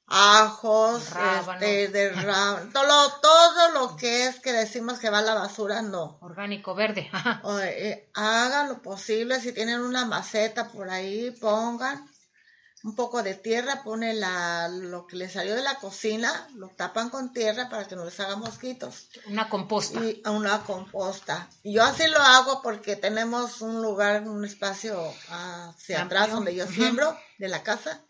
ajos, 0.08 1.10
Rábano. 1.10 1.60
este, 1.60 1.88
de 1.88 2.10
todo, 2.72 2.84
lo- 2.84 3.12
todo 3.20 3.70
lo 3.74 3.96
que 3.96 4.26
es 4.26 4.40
que 4.40 4.52
decimos 4.52 4.98
que 4.98 5.10
va 5.10 5.18
a 5.18 5.22
la 5.22 5.34
basura, 5.34 5.82
no. 5.82 6.18
Orgánico 6.20 6.74
verde. 6.74 7.10
O, 7.42 7.58
eh, 7.60 8.10
hagan 8.14 8.68
lo 8.68 8.82
posible, 8.82 9.40
si 9.40 9.52
tienen 9.52 9.80
una 9.80 10.04
maceta 10.04 10.68
por 10.68 10.90
ahí, 10.90 11.30
pongan 11.32 12.08
un 12.84 12.94
poco 12.94 13.22
de 13.24 13.34
tierra, 13.34 13.82
ponen 13.82 14.20
la, 14.20 14.68
lo 14.68 15.06
que 15.08 15.16
les 15.16 15.32
salió 15.32 15.56
de 15.56 15.62
la 15.62 15.74
cocina, 15.74 16.48
lo 16.54 16.68
tapan 16.68 17.10
con 17.10 17.32
tierra 17.32 17.68
para 17.68 17.86
que 17.88 17.96
no 17.96 18.04
les 18.04 18.18
haga 18.20 18.36
mosquitos 18.36 19.08
Una 19.26 19.48
composta. 19.48 19.98
y 20.00 20.22
una 20.26 20.60
composta. 20.62 21.48
Yo 21.64 21.82
así 21.82 22.06
lo 22.06 22.20
hago 22.20 22.62
porque 22.62 22.94
tenemos 22.94 23.62
un 23.62 23.82
lugar, 23.82 24.22
un 24.28 24.44
espacio 24.44 24.96
hacia 25.28 26.00
Amplio. 26.02 26.20
atrás 26.20 26.30
donde 26.30 26.54
yo 26.54 26.66
siembro 26.68 27.18
de 27.38 27.48
la 27.48 27.64
casa 27.64 28.00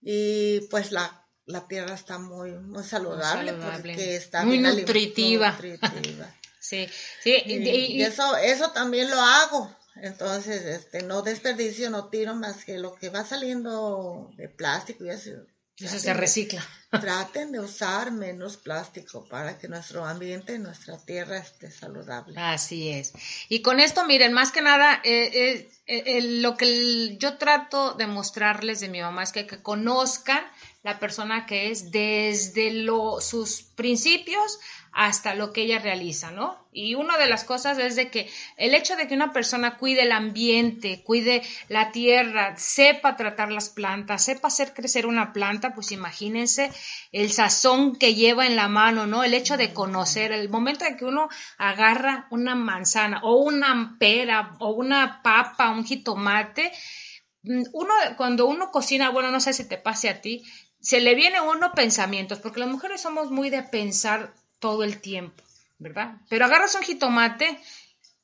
y 0.00 0.60
pues 0.70 0.92
la, 0.92 1.26
la 1.46 1.66
tierra 1.66 1.94
está 1.94 2.18
muy, 2.18 2.52
muy 2.52 2.84
saludable, 2.84 3.50
saludable. 3.52 3.92
porque 3.92 4.16
está 4.16 4.44
Muy 4.44 4.58
bien 4.58 4.76
nutritiva. 4.76 5.52
nutritiva. 5.52 6.34
Sí, 6.60 6.86
sí. 7.22 7.34
y- 7.46 7.96
Y, 7.96 8.02
eso, 8.02 8.36
eso 8.36 8.72
también 8.72 9.08
lo 9.10 9.18
hago. 9.18 9.74
Entonces, 10.02 10.64
este, 10.66 11.02
no 11.02 11.22
desperdicio, 11.22 11.88
no 11.88 12.08
tiro 12.10 12.34
más 12.34 12.64
que 12.64 12.78
lo 12.78 12.94
que 12.94 13.08
va 13.08 13.24
saliendo 13.24 14.30
de 14.36 14.48
plástico 14.50 15.04
y 15.06 15.10
así. 15.10 15.32
Eso 15.80 15.98
se 15.98 16.14
recicla. 16.14 16.66
Traten 16.90 17.52
de 17.52 17.60
usar 17.60 18.10
menos 18.10 18.56
plástico 18.56 19.26
para 19.28 19.58
que 19.58 19.68
nuestro 19.68 20.04
ambiente, 20.04 20.58
nuestra 20.58 20.96
tierra 20.96 21.38
esté 21.38 21.70
saludable. 21.70 22.34
Así 22.40 22.88
es. 22.88 23.12
Y 23.48 23.60
con 23.60 23.78
esto, 23.78 24.06
miren, 24.06 24.32
más 24.32 24.52
que 24.52 24.62
nada, 24.62 25.00
eh, 25.04 25.30
eh, 25.34 25.70
eh, 25.86 26.22
lo 26.40 26.56
que 26.56 27.16
yo 27.18 27.36
trato 27.36 27.92
de 27.92 28.06
mostrarles 28.06 28.80
de 28.80 28.88
mi 28.88 29.00
mamá 29.02 29.22
es 29.22 29.32
que, 29.32 29.46
que 29.46 29.62
conozcan 29.62 30.42
la 30.82 30.98
persona 30.98 31.44
que 31.44 31.70
es 31.70 31.90
desde 31.90 32.70
lo, 32.70 33.20
sus 33.20 33.62
principios 33.62 34.58
hasta 34.98 35.36
lo 35.36 35.52
que 35.52 35.62
ella 35.62 35.78
realiza, 35.78 36.32
¿no? 36.32 36.58
Y 36.72 36.96
una 36.96 37.16
de 37.18 37.28
las 37.28 37.44
cosas 37.44 37.78
es 37.78 37.94
de 37.94 38.10
que 38.10 38.28
el 38.56 38.74
hecho 38.74 38.96
de 38.96 39.06
que 39.06 39.14
una 39.14 39.32
persona 39.32 39.78
cuide 39.78 40.02
el 40.02 40.10
ambiente, 40.10 41.04
cuide 41.04 41.42
la 41.68 41.92
tierra, 41.92 42.56
sepa 42.56 43.14
tratar 43.14 43.52
las 43.52 43.68
plantas, 43.68 44.24
sepa 44.24 44.48
hacer 44.48 44.74
crecer 44.74 45.06
una 45.06 45.32
planta, 45.32 45.72
pues 45.72 45.92
imagínense 45.92 46.72
el 47.12 47.30
sazón 47.30 47.94
que 47.94 48.16
lleva 48.16 48.44
en 48.48 48.56
la 48.56 48.66
mano, 48.66 49.06
¿no? 49.06 49.22
El 49.22 49.34
hecho 49.34 49.56
de 49.56 49.72
conocer, 49.72 50.32
el 50.32 50.48
momento 50.48 50.84
de 50.84 50.96
que 50.96 51.04
uno 51.04 51.28
agarra 51.58 52.26
una 52.32 52.56
manzana 52.56 53.20
o 53.22 53.36
una 53.36 53.94
pera 54.00 54.56
o 54.58 54.70
una 54.70 55.22
papa, 55.22 55.70
un 55.70 55.84
jitomate, 55.84 56.72
mm, 57.44 57.62
uno 57.72 57.94
cuando 58.16 58.46
uno 58.46 58.72
cocina, 58.72 59.10
bueno, 59.10 59.30
no 59.30 59.38
sé 59.38 59.52
si 59.52 59.68
te 59.68 59.78
pase 59.78 60.08
a 60.08 60.20
ti, 60.20 60.42
se 60.80 61.00
le 61.00 61.14
viene 61.14 61.36
a 61.36 61.42
uno 61.42 61.70
pensamientos, 61.72 62.40
porque 62.40 62.58
las 62.58 62.68
mujeres 62.68 63.00
somos 63.00 63.30
muy 63.30 63.48
de 63.48 63.62
pensar 63.62 64.34
todo 64.58 64.84
el 64.84 65.00
tiempo, 65.00 65.42
¿verdad? 65.78 66.16
Pero 66.28 66.44
agarras 66.44 66.74
un 66.74 66.82
jitomate 66.82 67.60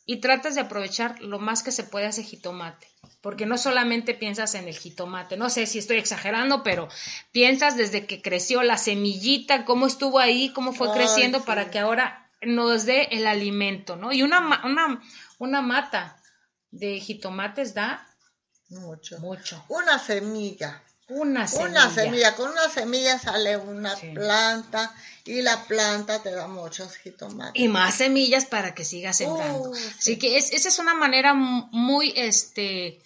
y 0.07 0.17
tratas 0.19 0.55
de 0.55 0.61
aprovechar 0.61 1.21
lo 1.23 1.39
más 1.39 1.63
que 1.63 1.73
se 1.73 1.85
puede 1.85 2.07
ese 2.07 2.23
jitomate, 2.23 2.87
porque 3.23 3.47
no 3.47 3.57
solamente 3.57 4.13
piensas 4.15 4.55
en 4.55 4.69
el 4.69 4.77
jitomate, 4.77 5.37
no 5.37 5.49
sé 5.49 5.67
si 5.67 5.79
estoy 5.79 5.97
exagerando, 5.97 6.63
pero 6.63 6.89
piensas 7.33 7.77
desde 7.77 8.07
que 8.07 8.21
creció 8.21 8.63
la 8.63 8.77
semillita, 8.77 9.65
cómo 9.65 9.87
estuvo 9.87 10.19
ahí, 10.19 10.53
cómo 10.53 10.73
fue 10.73 10.89
Ay, 10.91 10.95
creciendo 10.99 11.39
sí. 11.39 11.45
para 11.47 11.71
que 11.71 11.79
ahora 11.79 12.31
nos 12.43 12.85
dé 12.85 13.09
el 13.13 13.27
alimento, 13.27 13.97
¿no? 13.97 14.13
Y 14.13 14.23
una, 14.23 14.63
una, 14.65 15.01
una 15.39 15.63
mata 15.63 16.21
de 16.71 17.01
jitomates 17.01 17.73
da 17.73 18.07
Mucho. 18.69 19.19
mucho. 19.21 19.65
Una 19.69 19.99
semilla. 19.99 20.83
Una 21.09 21.47
semilla. 21.47 21.69
Una 21.71 21.91
semilla. 21.95 22.35
Con 22.35 22.51
una 22.51 22.69
semilla 22.69 23.19
sale 23.19 23.57
una 23.57 23.95
Sí. 23.97 24.09
planta 24.15 24.95
y 25.27 25.43
la 25.43 25.63
planta 25.65 26.23
te 26.23 26.31
da 26.31 26.47
muchos 26.49 26.97
jitomates. 26.97 27.63
y 27.63 27.69
más 27.69 27.95
semillas 27.97 28.45
para 28.47 28.75
que 28.75 28.85
siga 28.85 29.13
sembrando. 29.13 29.71
Uh, 29.71 29.75
sí. 29.75 29.89
Así 29.99 30.19
que 30.19 30.37
es- 30.39 30.53
esa 30.53 30.69
es 30.69 30.79
una 30.79 30.95
manera 30.95 31.35
muy, 31.35 32.13
este, 32.17 33.01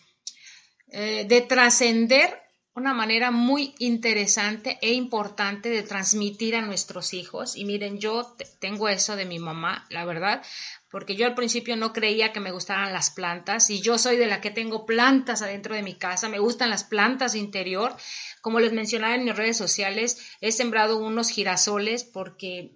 eh, 0.91 1.27
de 1.29 1.41
trascender, 1.43 2.41
una 2.75 2.95
manera 2.95 3.31
muy 3.33 3.75
interesante 3.81 4.79
e 4.81 4.93
importante 4.93 5.69
de 5.69 5.83
transmitir 5.83 6.55
a 6.55 6.63
nuestros 6.63 7.13
hijos. 7.13 7.57
Y 7.57 7.65
miren, 7.65 7.99
yo 7.99 8.35
te- 8.39 8.45
tengo 8.61 8.89
eso 8.89 9.17
de 9.17 9.25
mi 9.25 9.41
mamá, 9.41 9.85
la 9.91 10.05
verdad, 10.05 10.43
porque 10.91 11.17
yo 11.17 11.27
al 11.27 11.35
principio 11.35 11.77
no 11.77 11.93
creía 11.93 12.33
que 12.33 12.41
me 12.41 12.51
gustaran 12.51 12.93
las 12.93 13.11
plantas 13.11 13.69
y 13.71 13.81
yo 13.81 13.99
soy 13.99 14.17
de 14.17 14.27
la 14.27 14.41
que 14.41 14.51
tengo 14.51 14.87
plantas 14.87 15.43
adentro 15.43 15.75
de 15.75 15.83
mi 15.83 15.95
casa, 15.95 16.29
me 16.29 16.39
gustan 16.39 16.71
las 16.71 16.85
plantas 16.85 17.35
interior. 17.35 17.95
Como 18.41 18.61
les 18.61 18.73
mencionaba 18.73 19.15
en 19.15 19.25
mis 19.25 19.37
redes 19.37 19.57
sociales, 19.57 20.19
he 20.41 20.53
sembrado 20.53 20.99
unos 20.99 21.29
girasoles 21.31 22.05
porque 22.05 22.73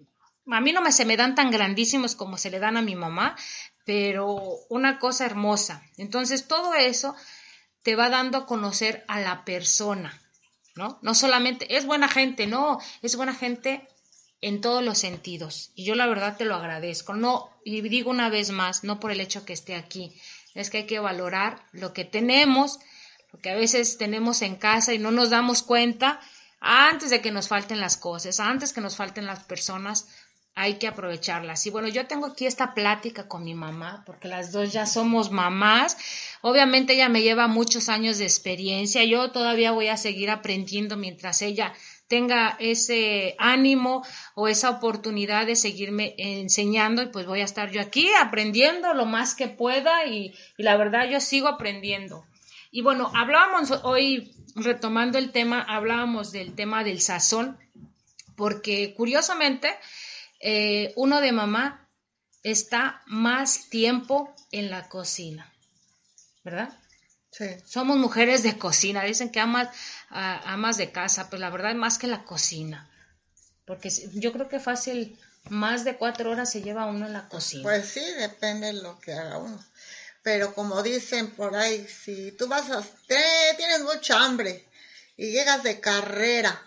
a 0.47 0.61
mí 0.61 0.73
no 0.73 0.83
me 0.83 0.93
se 0.93 1.05
me 1.05 1.17
dan 1.17 1.35
tan 1.35 1.51
grandísimos 1.51 2.15
como 2.15 2.37
se 2.37 2.51
le 2.51 2.59
dan 2.59 2.77
a 2.77 2.83
mi 2.83 2.97
mamá, 2.97 3.37
pero 3.85 4.37
una 4.69 4.99
cosa 4.99 5.25
hermosa. 5.25 5.83
Entonces, 5.97 6.47
todo 6.47 6.75
eso 6.75 7.15
te 7.83 7.97
va 7.97 8.11
dando 8.11 8.39
a 8.39 8.47
conocer 8.47 9.05
a 9.09 9.21
la 9.21 9.45
persona, 9.45 10.21
¿no? 10.77 10.99
No 11.03 11.15
solamente 11.15 11.77
es 11.77 11.87
buena 11.87 12.09
gente, 12.09 12.47
no, 12.47 12.79
es 13.03 13.17
buena 13.17 13.35
gente 13.35 13.89
en 14.43 14.61
todos 14.61 14.85
los 14.85 14.99
sentidos. 14.99 15.71
Y 15.75 15.85
yo 15.85 15.95
la 15.95 16.07
verdad 16.07 16.37
te 16.37 16.45
lo 16.45 16.57
agradezco. 16.57 17.15
No, 17.15 17.49
y 17.65 17.81
digo 17.81 18.11
una 18.11 18.29
vez 18.29 18.51
más, 18.51 18.85
no 18.85 19.01
por 19.01 19.11
el 19.11 19.21
hecho 19.21 19.47
que 19.47 19.55
esté 19.55 19.75
aquí, 19.77 20.13
es 20.55 20.69
que 20.69 20.79
hay 20.79 20.87
que 20.87 20.99
valorar 20.99 21.65
lo 21.73 21.95
que 21.95 22.05
tenemos, 22.05 22.79
lo 23.33 23.39
que 23.39 23.51
a 23.51 23.57
veces 23.57 23.97
tenemos 23.97 24.43
en 24.43 24.57
casa 24.57 24.93
y 24.93 24.99
no 24.99 25.11
nos 25.11 25.31
damos 25.31 25.63
cuenta 25.63 26.21
antes 26.61 27.11
de 27.11 27.23
que 27.23 27.31
nos 27.31 27.49
falten 27.49 27.81
las 27.81 27.97
cosas, 27.97 28.39
antes 28.41 28.73
que 28.73 28.81
nos 28.81 28.97
falten 28.97 29.27
las 29.27 29.45
personas, 29.45 30.07
hay 30.55 30.75
que 30.75 30.87
aprovecharlas. 30.87 31.67
Y 31.67 31.71
bueno, 31.71 31.89
yo 31.89 32.07
tengo 32.07 32.27
aquí 32.27 32.47
esta 32.47 32.75
plática 32.75 33.27
con 33.27 33.43
mi 33.43 33.55
mamá, 33.55 34.03
porque 34.05 34.29
las 34.29 34.53
dos 34.53 34.73
ya 34.73 34.87
somos 34.87 35.31
mamás. 35.31 35.97
Obviamente 36.43 36.93
ella 36.93 37.09
me 37.09 37.23
lleva 37.23 37.47
muchos 37.47 37.89
años 37.89 38.19
de 38.19 38.25
experiencia, 38.25 39.03
yo 39.05 39.31
todavía 39.31 39.73
voy 39.73 39.89
a 39.89 39.97
seguir 39.97 40.31
aprendiendo 40.31 40.97
mientras 40.97 41.41
ella 41.43 41.73
tenga 42.13 42.59
ese 42.61 43.37
ánimo 43.39 44.05
o 44.35 44.47
esa 44.47 44.69
oportunidad 44.69 45.47
de 45.47 45.57
seguirme 45.57 46.15
enseñando 46.19 47.01
y 47.01 47.07
pues 47.07 47.25
voy 47.25 47.41
a 47.41 47.45
estar 47.45 47.71
yo 47.71 47.81
aquí 47.81 48.07
aprendiendo 48.21 48.93
lo 48.93 49.07
más 49.07 49.35
que 49.35 49.49
pueda 49.49 50.05
y, 50.05 50.35
la 50.59 50.77
verdad 50.77 51.09
yo 51.09 51.21
sigo 51.21 51.49
aprendiendo. 51.49 52.27
Y 52.71 52.83
bueno, 52.83 53.11
hablábamos 53.15 53.71
hoy, 53.85 54.31
retomando 54.55 55.17
el 55.17 55.33
tema, 55.33 55.63
hablábamos 55.63 56.33
del 56.33 56.55
tema 56.55 56.85
del 56.85 57.01
sazón, 57.01 57.57
porque 58.37 58.93
curiosamente 58.95 59.75
eh, 60.39 60.93
uno 60.97 61.23
de 61.23 61.33
mamá 61.33 61.89
está 62.43 63.01
más 63.07 63.71
tiempo 63.71 64.35
en 64.51 64.69
la 64.69 64.91
cocina, 64.91 65.51
¿verdad? 66.45 66.79
Sí. 67.33 67.47
Somos 67.67 67.97
mujeres 67.97 68.43
de 68.45 68.57
cocina. 68.59 69.03
Dicen 69.05 69.31
que 69.31 69.41
amas, 69.41 69.69
a- 70.11 70.53
amas 70.53 70.77
de 70.77 70.93
casa, 70.93 71.29
pues 71.31 71.41
la 71.41 71.51
verdad 71.51 71.75
más 71.75 71.99
que 71.99 72.07
la 72.07 72.25
cocina. 72.25 72.89
Porque 73.65 73.91
yo 74.15 74.33
creo 74.33 74.49
que 74.49 74.61
fácil, 74.61 75.19
más 75.49 75.85
de 75.85 75.97
cuatro 75.97 76.31
horas 76.31 76.51
se 76.51 76.63
lleva 76.63 76.87
uno 76.87 77.07
en 77.07 77.13
la 77.15 77.29
cocina. 77.29 77.63
Pues 77.65 77.87
sí, 77.89 78.05
depende 78.19 78.69
de 78.69 78.75
lo 78.75 78.99
que 79.01 79.15
haga 79.15 79.39
uno. 79.39 79.59
Pero 80.23 80.55
como 80.55 80.83
dicen 80.83 81.31
por 81.31 81.57
ahí, 81.57 81.87
si 81.89 82.33
tú 82.33 82.47
vas 82.49 82.71
a... 82.71 82.83
te- 83.07 83.55
tienes 83.57 83.81
mucha 83.83 84.23
hambre 84.25 84.65
y 85.17 85.33
llegas 85.33 85.63
de 85.65 85.81
carrera 85.81 86.63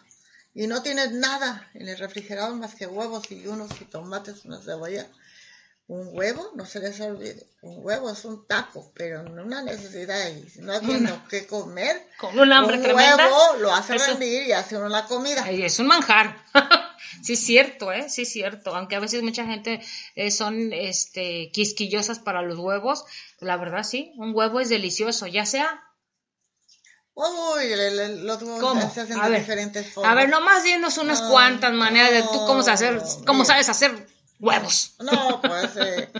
y 0.54 0.67
no 0.67 0.82
tienes 0.82 1.12
nada 1.12 1.69
en 1.73 1.88
el 1.88 1.97
refrigerador 1.97 2.56
más 2.56 2.75
que 2.75 2.88
huevos 2.88 3.30
y 3.32 3.45
unos 3.47 3.71
jitomates, 3.78 4.43
una 4.45 4.62
cebolla, 4.62 5.08
un 5.87 6.09
huevo, 6.17 6.51
no 6.55 6.65
se 6.65 6.79
les 6.79 6.99
olvide, 6.99 7.45
un 7.61 7.77
huevo 7.85 8.09
es 8.09 8.25
un 8.25 8.47
taco, 8.47 8.91
pero 8.95 9.21
no 9.21 9.43
una 9.43 9.61
necesidad 9.61 10.29
y 10.29 10.49
si 10.49 10.61
no 10.61 10.73
habiendo 10.73 11.21
qué 11.29 11.45
comer, 11.45 12.07
Con 12.17 12.37
un 12.39 12.51
hambre 12.51 12.77
un 12.77 12.83
tremenda. 12.83 13.17
huevo 13.17 13.57
lo 13.59 13.71
hace 13.73 13.95
eso- 13.95 14.05
rendir 14.07 14.47
y 14.47 14.51
hace 14.51 14.77
uno 14.77 14.89
la 14.89 15.05
comida. 15.05 15.43
Ay, 15.45 15.63
es 15.63 15.77
un 15.77 15.85
manjar. 15.85 16.43
sí 17.23 17.33
es 17.33 17.39
cierto, 17.45 17.91
¿eh? 17.91 18.09
Sí 18.09 18.23
es 18.23 18.31
cierto. 18.31 18.75
Aunque 18.75 18.95
a 18.95 18.99
veces 18.99 19.21
mucha 19.21 19.45
gente 19.45 19.79
eh, 20.15 20.31
son 20.31 20.73
este, 20.73 21.51
quisquillosas 21.53 22.17
para 22.17 22.41
los 22.41 22.57
huevos, 22.57 23.05
la 23.39 23.55
verdad 23.57 23.83
sí, 23.83 24.11
un 24.17 24.33
huevo 24.35 24.59
es 24.61 24.69
delicioso, 24.69 25.27
ya 25.27 25.45
sea... 25.45 25.81
Uy, 27.13 27.69
los 28.23 28.41
huevos 28.43 28.93
se 28.93 29.01
hacen 29.01 29.19
A 29.19 29.25
de 29.25 29.29
ver, 29.31 29.39
diferentes 29.39 29.93
formas. 29.93 30.11
a 30.11 30.15
ver, 30.15 30.29
nomás 30.29 30.63
dinos 30.63 30.97
unas 30.97 31.21
No, 31.21 31.29
cuantas 31.29 31.71
maneras 31.73 32.11
de 32.11 32.23
tú 32.23 32.45
cómo, 32.45 32.61
no, 32.61 32.71
hacer, 32.73 33.01
cómo 33.25 33.43
mira. 33.43 33.45
sabes 33.45 33.69
hacer 33.69 34.07
huevos. 34.39 34.95
No, 34.99 35.41
pues 35.41 35.75
eh, 35.77 36.11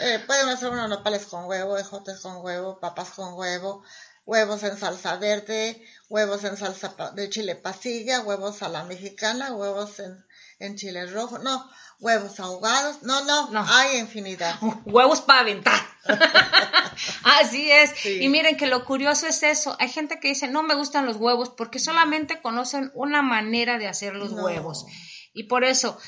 eh, 0.00 0.18
pueden 0.26 0.48
hacer 0.48 0.70
unos 0.70 0.88
nopales 0.88 1.26
con 1.26 1.44
huevo, 1.46 1.76
ejotes 1.78 2.20
con 2.20 2.36
huevo, 2.44 2.78
papas 2.80 3.10
con 3.10 3.34
huevo, 3.34 3.82
huevos 4.24 4.62
en 4.62 4.76
salsa 4.78 5.16
verde, 5.16 5.82
huevos 6.08 6.44
en 6.44 6.56
salsa 6.56 6.94
de 7.14 7.30
chile 7.30 7.54
pasilla, 7.56 8.20
huevos 8.20 8.62
a 8.62 8.68
la 8.68 8.84
mexicana, 8.84 9.52
huevos 9.54 9.98
en, 10.00 10.24
en 10.58 10.76
chile 10.76 11.06
rojo, 11.06 11.38
no, 11.38 11.68
huevos 12.00 12.38
ahogados, 12.40 13.02
no, 13.02 13.24
no, 13.24 13.50
No. 13.50 13.64
hay 13.68 13.98
infinidad. 13.98 14.56
Huevos 14.84 15.20
para 15.20 15.40
aventar. 15.40 15.80
Así 17.24 17.70
es. 17.70 17.90
Sí. 17.96 18.22
Y 18.22 18.28
miren 18.28 18.56
que 18.56 18.66
lo 18.66 18.84
curioso 18.84 19.26
es 19.26 19.42
eso. 19.42 19.76
Hay 19.78 19.88
gente 19.88 20.20
que 20.20 20.28
dice, 20.28 20.48
no 20.48 20.62
me 20.62 20.74
gustan 20.74 21.06
los 21.06 21.16
huevos 21.16 21.50
porque 21.50 21.78
solamente 21.78 22.40
conocen 22.40 22.90
una 22.94 23.22
manera 23.22 23.78
de 23.78 23.88
hacer 23.88 24.14
los 24.14 24.32
No. 24.32 24.44
huevos. 24.44 24.86
Y 25.32 25.44
por 25.44 25.64
eso, 25.64 25.98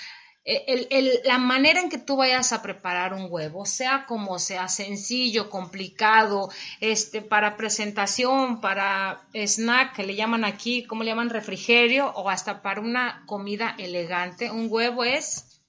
el- 0.66 0.86
el- 0.90 1.20
la 1.24 1.36
manera 1.38 1.80
en 1.80 1.90
que 1.90 1.98
tú 1.98 2.16
vayas 2.16 2.52
a 2.52 2.62
preparar 2.62 3.12
un 3.12 3.26
huevo, 3.28 3.66
sea 3.66 4.06
como 4.06 4.38
sea, 4.38 4.68
sencillo, 4.68 5.50
complicado, 5.50 6.50
este, 6.80 7.20
para 7.20 7.56
presentación, 7.56 8.60
para 8.60 9.20
snack, 9.34 9.94
que 9.96 10.04
le 10.04 10.14
llaman 10.16 10.44
aquí, 10.44 10.84
¿cómo 10.84 11.02
le 11.02 11.10
llaman? 11.10 11.28
Refrigerio, 11.30 12.10
o 12.14 12.30
hasta 12.30 12.62
para 12.62 12.80
una 12.80 13.24
comida 13.26 13.74
elegante, 13.78 14.50
un 14.50 14.68
huevo 14.70 15.04
es 15.04 15.60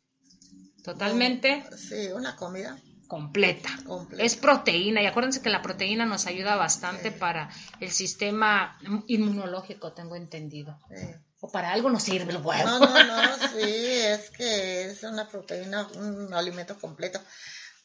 totalmente 0.83 1.63
Sí, 1.77 2.07
una 2.13 2.35
comida. 2.35 2.77
completa. 3.07 3.69
Completa. 3.85 4.23
Es 4.23 4.35
proteína 4.35 5.01
y 5.01 5.07
acuérdense 5.07 5.41
que 5.41 5.49
la 5.49 5.61
proteína 5.61 6.05
nos 6.05 6.25
ayuda 6.27 6.55
bastante 6.55 7.11
para 7.11 7.49
el 7.79 7.91
sistema 7.91 8.77
inmunológico, 9.07 9.91
tengo 9.93 10.15
entendido. 10.15 10.77
sí. 10.89 11.05
O 11.41 11.49
para 11.49 11.71
algo 11.71 11.89
nos 11.89 12.03
sirve 12.03 12.31
el 12.33 12.43
huevo. 12.43 12.65
No, 12.65 12.79
no, 12.79 13.03
no, 13.03 13.37
sí, 13.49 13.61
es 13.61 14.29
que 14.31 14.85
es 14.85 15.03
una 15.03 15.27
proteína, 15.27 15.87
un 15.95 16.33
alimento 16.33 16.77
completo. 16.77 17.21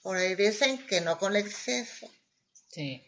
Por 0.02 0.16
ahí 0.16 0.34
dicen 0.34 0.84
que 0.86 1.00
no 1.00 1.18
con 1.18 1.36
exceso. 1.36 2.10
Sí. 2.68 3.02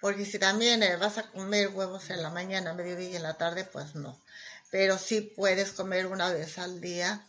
Porque 0.00 0.24
si 0.24 0.38
también 0.38 0.82
eh, 0.82 0.96
vas 0.96 1.18
a 1.18 1.30
comer 1.30 1.68
huevos 1.68 2.08
en 2.08 2.22
la 2.22 2.30
mañana, 2.30 2.72
mediodía 2.72 3.10
y 3.10 3.16
en 3.16 3.22
la 3.22 3.34
tarde, 3.34 3.64
pues 3.64 3.94
no. 3.94 4.18
Pero 4.70 4.96
sí 4.96 5.20
puedes 5.20 5.72
comer 5.72 6.06
una 6.06 6.30
vez 6.32 6.58
al 6.58 6.80
día 6.80 7.26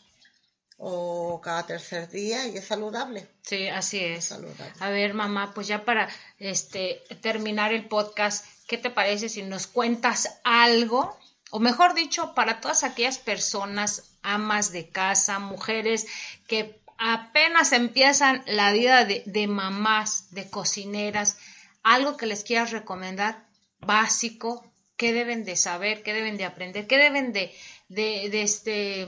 o 0.77 1.41
cada 1.41 1.67
tercer 1.67 2.09
día 2.09 2.47
y 2.47 2.57
es 2.57 2.65
saludable. 2.65 3.27
Sí, 3.43 3.67
así 3.67 3.99
es. 3.99 4.25
saludable. 4.25 4.73
A 4.79 4.89
ver, 4.89 5.13
mamá, 5.13 5.53
pues 5.53 5.67
ya 5.67 5.85
para 5.85 6.09
este 6.39 7.03
terminar 7.21 7.73
el 7.73 7.87
podcast, 7.87 8.45
¿qué 8.67 8.77
te 8.77 8.89
parece 8.89 9.29
si 9.29 9.43
nos 9.43 9.67
cuentas 9.67 10.39
algo? 10.43 11.15
O 11.51 11.59
mejor 11.59 11.93
dicho, 11.93 12.33
para 12.33 12.61
todas 12.61 12.83
aquellas 12.83 13.17
personas, 13.17 14.03
amas 14.23 14.71
de 14.71 14.89
casa, 14.89 15.37
mujeres 15.39 16.07
que 16.47 16.81
apenas 16.97 17.73
empiezan 17.73 18.43
la 18.47 18.71
vida 18.71 19.05
de, 19.05 19.47
mamás, 19.47 20.31
de 20.31 20.49
cocineras, 20.49 21.37
algo 21.83 22.15
que 22.15 22.25
les 22.25 22.43
quieras 22.43 22.71
recomendar 22.71 23.45
básico, 23.79 24.65
qué 24.95 25.11
deben 25.11 25.43
de 25.43 25.55
saber, 25.57 26.03
qué 26.03 26.13
deben 26.13 26.37
de 26.37 26.45
aprender, 26.45 26.87
qué 26.87 26.97
deben 26.97 27.33
de, 27.33 27.53
de, 27.89 28.29
de 28.29 28.41
este 28.43 29.07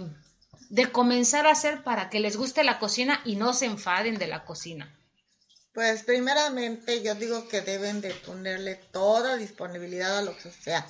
de 0.69 0.91
comenzar 0.91 1.45
a 1.45 1.51
hacer 1.51 1.83
para 1.83 2.09
que 2.09 2.19
les 2.19 2.35
guste 2.35 2.63
la 2.63 2.79
cocina 2.79 3.21
y 3.25 3.35
no 3.35 3.53
se 3.53 3.65
enfaden 3.65 4.17
de 4.17 4.25
la 4.25 4.43
cocina. 4.43 4.91
Pues 5.71 6.01
primeramente 6.01 7.03
yo 7.03 7.13
digo 7.13 7.47
que 7.47 7.61
deben 7.61 8.01
de 8.01 8.11
ponerle 8.11 8.75
toda 8.91 9.37
disponibilidad 9.37 10.17
a 10.17 10.21
lo 10.23 10.35
que 10.35 10.49
sea. 10.49 10.83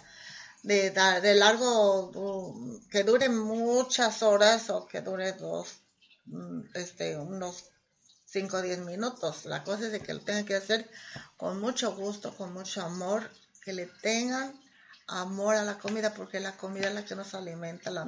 De, 0.64 0.92
de 0.92 1.36
largo, 1.36 2.82
que 2.90 3.04
dure 3.04 3.30
muchas 3.30 4.24
horas 4.24 4.70
o 4.70 4.88
que 4.88 5.02
dure 5.02 5.34
dos, 5.34 5.82
mm, 6.26 6.62
este, 6.74 7.18
unos 7.18 7.66
5 8.34 8.58
o 8.58 8.62
10 8.62 8.80
minutos. 8.80 9.46
La 9.46 9.64
cosa 9.64 9.86
es 9.86 9.92
de 9.92 10.00
que 10.00 10.14
lo 10.14 10.22
tengan 10.22 10.46
que 10.46 10.56
hacer 10.56 10.90
con 11.38 11.60
mucho 11.60 11.96
gusto, 11.96 12.36
con 12.36 12.52
mucho 12.54 12.82
amor, 12.82 13.30
que 13.62 13.74
le 13.74 13.86
tengan 13.86 14.60
amor 15.08 15.56
a 15.56 15.64
la 15.64 15.78
comida, 15.78 16.14
porque 16.14 16.40
la 16.40 16.58
comida 16.58 16.88
es 16.88 16.96
la 16.96 17.06
que 17.06 17.16
nos 17.16 17.34
alimenta, 17.34 17.92
la, 17.92 18.08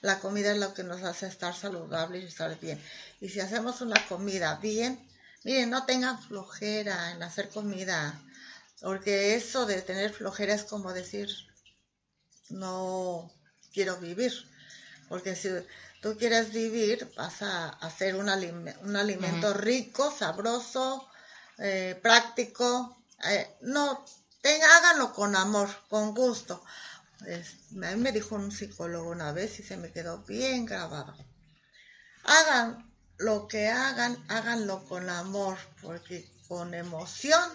la 0.00 0.18
comida 0.18 0.52
es 0.52 0.58
lo 0.58 0.72
que 0.74 0.84
nos 0.84 1.02
hace 1.02 1.26
estar 1.26 1.54
saludables 1.54 2.22
y 2.22 2.26
estar 2.26 2.58
bien. 2.58 2.80
Y 3.20 3.28
si 3.28 3.40
hacemos 3.40 3.80
una 3.80 4.00
comida 4.08 4.56
bien, 4.56 4.98
miren, 5.44 5.70
no 5.70 5.84
tengan 5.84 6.22
flojera 6.22 7.12
en 7.12 7.22
hacer 7.22 7.50
comida, 7.50 8.18
porque 8.80 9.34
eso 9.34 9.66
de 9.66 9.82
tener 9.82 10.12
flojera 10.12 10.54
es 10.54 10.64
como 10.64 10.92
decir, 10.92 11.28
no 12.50 13.30
quiero 13.72 13.96
vivir, 13.98 14.32
porque 15.08 15.36
si 15.36 15.48
tú 16.02 16.16
quieres 16.18 16.52
vivir, 16.52 17.10
vas 17.16 17.42
a 17.42 17.68
hacer 17.68 18.14
un, 18.16 18.28
alime- 18.28 18.76
un 18.82 18.96
alimento 18.96 19.52
rico, 19.54 20.10
sabroso, 20.16 21.08
eh, 21.58 21.98
práctico. 22.02 22.96
eh, 23.24 23.48
no, 23.62 24.04
háganlo 24.76 25.12
con 25.14 25.34
amor, 25.36 25.68
con 25.88 26.14
gusto. 26.14 26.64
Es- 27.26 27.54
a 27.72 27.90
mí 27.94 27.96
me 27.96 28.12
dijo 28.12 28.34
un 28.36 28.52
psicólogo 28.52 29.10
una 29.10 29.32
vez 29.32 29.58
y 29.60 29.62
se 29.62 29.76
me 29.76 29.90
quedó 29.92 30.18
bien 30.24 30.66
grabado. 30.66 31.14
Hagan 32.24 32.92
lo 33.18 33.48
que 33.48 33.68
hagan, 33.68 34.22
háganlo 34.28 34.84
con 34.84 35.08
amor, 35.08 35.56
porque 35.80 36.28
con 36.48 36.74
emoción 36.74 37.50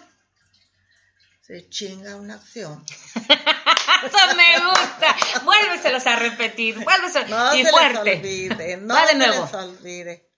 se 1.46 1.68
chinga 1.68 2.16
una 2.16 2.34
acción. 2.34 2.84
Eso 4.06 4.36
me 4.36 4.58
gusta. 4.66 5.16
Vuélveselos 5.44 6.06
a 6.06 6.16
repetir. 6.16 6.82
Vuélveselos. 6.82 7.30
No 7.30 7.54
y 7.54 7.64
se 7.64 7.70
fuerte. 7.70 8.04
les 8.04 8.18
olvide, 8.18 8.76
no 8.80 8.94
Va 8.94 9.06
de 9.06 9.12
se 9.12 9.18
les 9.18 9.54
olvide 9.54 10.28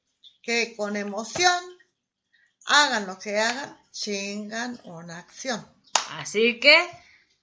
que 0.42 0.77
con 0.77 0.96
emoción 0.96 1.62
hagan 2.66 3.07
lo 3.07 3.18
que 3.18 3.38
hagan, 3.38 3.79
chingan 3.92 4.81
una 4.85 5.18
acción. 5.18 5.66
Así 6.11 6.61
que, 6.61 6.77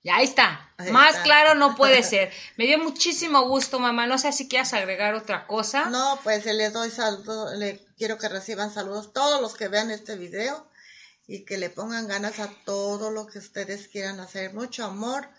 ya 0.04 0.18
ahí 0.18 0.26
está. 0.26 0.72
Ahí 0.78 0.92
Más 0.92 1.12
está. 1.12 1.24
claro 1.24 1.56
no 1.56 1.76
puede 1.76 2.04
ser. 2.14 2.32
Me 2.58 2.66
dio 2.66 2.78
muchísimo 2.80 3.48
gusto, 3.48 3.80
mamá. 3.80 4.08
No 4.08 4.18
sé 4.18 4.32
si 4.32 4.48
quieras 4.48 4.74
agregar 4.74 5.14
otra 5.16 5.48
cosa. 5.48 5.86
No, 5.86 6.20
pues 6.24 6.46
les 6.46 6.74
doy 6.74 6.90
saludos, 6.92 7.58
le 7.58 7.80
quiero 7.98 8.18
que 8.18 8.30
reciban 8.30 8.74
saludos 8.74 9.14
todos 9.14 9.42
los 9.42 9.56
que 9.56 9.68
vean 9.68 9.92
este 9.92 10.16
video 10.16 10.68
y 11.28 11.46
que 11.46 11.58
le 11.58 11.70
pongan 11.70 12.08
ganas 12.08 12.40
a 12.40 12.50
todo 12.66 13.10
lo 13.12 13.26
que 13.28 13.40
ustedes 13.40 13.88
quieran 13.88 14.20
hacer. 14.20 14.54
Mucho 14.54 14.86
amor, 14.86 15.30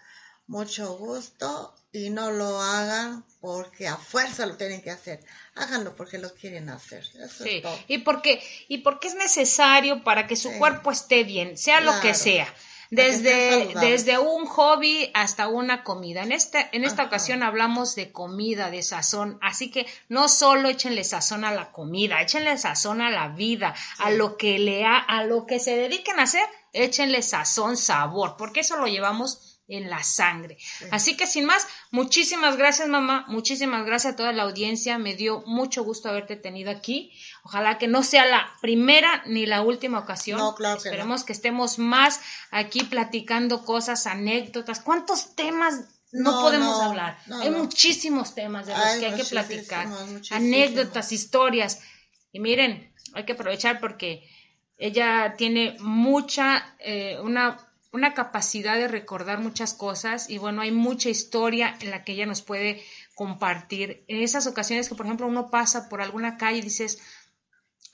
mucho 0.46 0.96
gusto 0.96 1.74
y 1.92 2.10
no 2.10 2.30
lo 2.30 2.60
hagan 2.60 3.24
porque 3.40 3.86
a 3.88 3.96
fuerza 3.96 4.46
lo 4.46 4.56
tienen 4.56 4.82
que 4.82 4.90
hacer. 4.90 5.20
Háganlo 5.54 5.94
porque 5.96 6.18
lo 6.18 6.32
quieren 6.34 6.68
hacer. 6.70 7.04
Eso 7.20 7.44
Sí, 7.44 7.56
es 7.56 7.62
todo. 7.62 7.78
y 7.88 7.98
porque, 7.98 8.42
y 8.68 8.78
porque 8.78 9.08
es 9.08 9.14
necesario 9.14 10.02
para 10.04 10.26
que 10.26 10.36
su 10.36 10.50
Sí. 10.50 10.58
cuerpo 10.58 10.90
esté 10.90 11.24
bien, 11.24 11.56
sea 11.58 11.80
lo 11.80 12.00
que 12.00 12.14
sea. 12.14 12.52
Desde, 12.90 13.74
desde 13.80 14.18
un 14.18 14.44
hobby 14.44 15.10
hasta 15.14 15.48
una 15.48 15.82
comida. 15.82 16.22
En 16.22 16.30
esta, 16.30 16.68
en 16.72 16.84
esta 16.84 17.02
Ajá. 17.02 17.08
ocasión 17.08 17.42
hablamos 17.42 17.94
de 17.94 18.12
comida, 18.12 18.68
de 18.70 18.82
sazón. 18.82 19.38
Así 19.40 19.70
que 19.70 19.86
no 20.10 20.28
solo 20.28 20.68
échenle 20.68 21.02
sazón 21.02 21.46
a 21.46 21.52
la 21.52 21.72
comida, 21.72 22.20
échenle 22.20 22.58
sazón 22.58 23.00
a 23.00 23.08
la 23.08 23.28
vida, 23.28 23.74
a 23.96 24.10
lo 24.10 24.36
que 24.36 24.58
le 24.58 24.84
ha, 24.84 24.98
a 24.98 25.24
lo 25.24 25.46
que 25.46 25.58
se 25.58 25.74
dediquen 25.74 26.20
a 26.20 26.24
hacer, 26.24 26.44
échenle 26.74 27.22
sazón, 27.22 27.78
sabor, 27.78 28.36
porque 28.36 28.60
eso 28.60 28.76
lo 28.76 28.86
llevamos 28.86 29.51
en 29.72 29.88
la 29.88 30.02
sangre. 30.02 30.58
Así 30.90 31.16
que 31.16 31.26
sin 31.26 31.46
más, 31.46 31.66
muchísimas 31.90 32.56
gracias 32.56 32.88
mamá, 32.88 33.24
muchísimas 33.28 33.86
gracias 33.86 34.12
a 34.12 34.16
toda 34.16 34.32
la 34.32 34.42
audiencia, 34.42 34.98
me 34.98 35.14
dio 35.14 35.42
mucho 35.46 35.82
gusto 35.82 36.10
haberte 36.10 36.36
tenido 36.36 36.70
aquí. 36.70 37.10
Ojalá 37.42 37.78
que 37.78 37.88
no 37.88 38.02
sea 38.02 38.26
la 38.26 38.52
primera 38.60 39.22
ni 39.26 39.46
la 39.46 39.62
última 39.62 39.98
ocasión. 39.98 40.38
No, 40.38 40.54
claro 40.54 40.80
que 40.80 40.88
Esperemos 40.88 41.24
que 41.24 41.32
estemos 41.32 41.78
más 41.78 42.20
aquí 42.50 42.84
platicando 42.84 43.64
cosas, 43.64 44.06
anécdotas. 44.06 44.80
¿Cuántos 44.80 45.34
temas 45.34 45.80
no, 46.12 46.32
No, 46.32 46.40
podemos 46.42 46.78
no, 46.78 46.82
hablar? 46.82 47.18
no, 47.26 47.40
hay 47.40 47.50
muchísimos 47.50 48.34
temas 48.34 48.66
de 48.66 48.74
los 48.74 48.84
Ay, 48.84 49.00
que 49.00 49.06
hay 49.06 49.16
que 49.16 49.24
platicar. 49.24 49.88
Anécdotas, 50.30 51.12
historias. 51.12 51.80
Y 52.30 52.40
miren, 52.40 52.92
hay 53.14 53.24
que 53.24 53.32
aprovechar 53.32 53.80
porque 53.80 54.28
ella 54.76 55.34
tiene 55.38 55.76
mucha, 55.80 56.76
eh, 56.78 57.18
una, 57.20 57.56
una 57.92 58.14
capacidad 58.14 58.76
de 58.76 58.88
recordar 58.88 59.38
muchas 59.38 59.74
cosas 59.74 60.30
y 60.30 60.38
bueno, 60.38 60.62
hay 60.62 60.70
mucha 60.72 61.10
historia 61.10 61.76
en 61.80 61.90
la 61.90 62.04
que 62.04 62.12
ella 62.12 62.26
nos 62.26 62.42
puede 62.42 62.82
compartir. 63.14 64.04
En 64.08 64.22
esas 64.22 64.46
ocasiones 64.46 64.88
que, 64.88 64.94
por 64.94 65.06
ejemplo, 65.06 65.26
uno 65.26 65.50
pasa 65.50 65.88
por 65.88 66.00
alguna 66.00 66.38
calle 66.38 66.58
y 66.58 66.62
dices, 66.62 66.98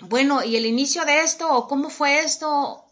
bueno, 0.01 0.45
¿y 0.45 0.57
el 0.57 0.67
inicio 0.67 1.05
de 1.05 1.21
esto? 1.23 1.53
¿O 1.53 1.67
cómo 1.67 1.91
fue 1.91 2.21
esto? 2.21 2.85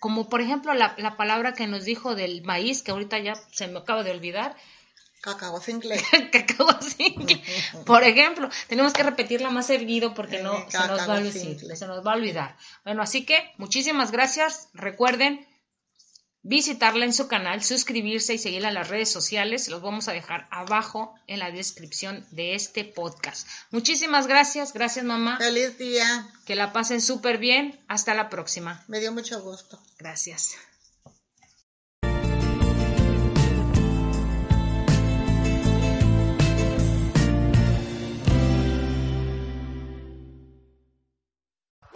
Como 0.00 0.28
por 0.28 0.40
ejemplo 0.40 0.74
la, 0.74 0.94
la 0.98 1.16
palabra 1.16 1.54
que 1.54 1.66
nos 1.66 1.84
dijo 1.84 2.14
del 2.14 2.42
maíz, 2.42 2.82
que 2.82 2.90
ahorita 2.90 3.18
ya 3.18 3.34
se 3.52 3.68
me 3.68 3.78
acaba 3.78 4.02
de 4.02 4.10
olvidar, 4.10 4.56
Cacao 5.20 5.60
simple. 5.60 5.96
cacao 6.32 6.80
simple. 6.80 7.42
Por 7.84 8.04
ejemplo, 8.04 8.48
tenemos 8.68 8.92
que 8.92 9.02
repetirla 9.02 9.50
más 9.50 9.66
seguido 9.66 10.14
porque 10.14 10.42
no 10.42 10.54
Eh, 10.58 10.66
se 10.68 10.78
nos 10.78 11.08
va 11.08 11.14
a 11.18 11.24
simple. 11.32 11.74
se 11.76 11.86
nos 11.86 12.06
va 12.06 12.12
a 12.12 12.16
olvidar. 12.16 12.56
Bueno, 12.84 13.02
así 13.02 13.24
que 13.26 13.52
muchísimas 13.58 14.12
gracias. 14.12 14.68
Recuerden 14.74 15.44
visitarla 16.48 17.04
en 17.04 17.12
su 17.12 17.28
canal, 17.28 17.62
suscribirse 17.62 18.32
y 18.34 18.38
seguirla 18.38 18.68
en 18.68 18.74
las 18.74 18.88
redes 18.88 19.10
sociales. 19.10 19.68
Los 19.68 19.82
vamos 19.82 20.08
a 20.08 20.12
dejar 20.12 20.48
abajo 20.50 21.14
en 21.26 21.40
la 21.40 21.50
descripción 21.50 22.26
de 22.30 22.54
este 22.54 22.84
podcast. 22.84 23.46
Muchísimas 23.70 24.26
gracias. 24.26 24.72
Gracias, 24.72 25.04
mamá. 25.04 25.36
Feliz 25.36 25.76
día. 25.76 26.26
Que 26.46 26.54
la 26.54 26.72
pasen 26.72 27.02
súper 27.02 27.36
bien. 27.36 27.78
Hasta 27.86 28.14
la 28.14 28.30
próxima. 28.30 28.82
Me 28.88 28.98
dio 28.98 29.12
mucho 29.12 29.42
gusto. 29.42 29.78
Gracias. 29.98 30.56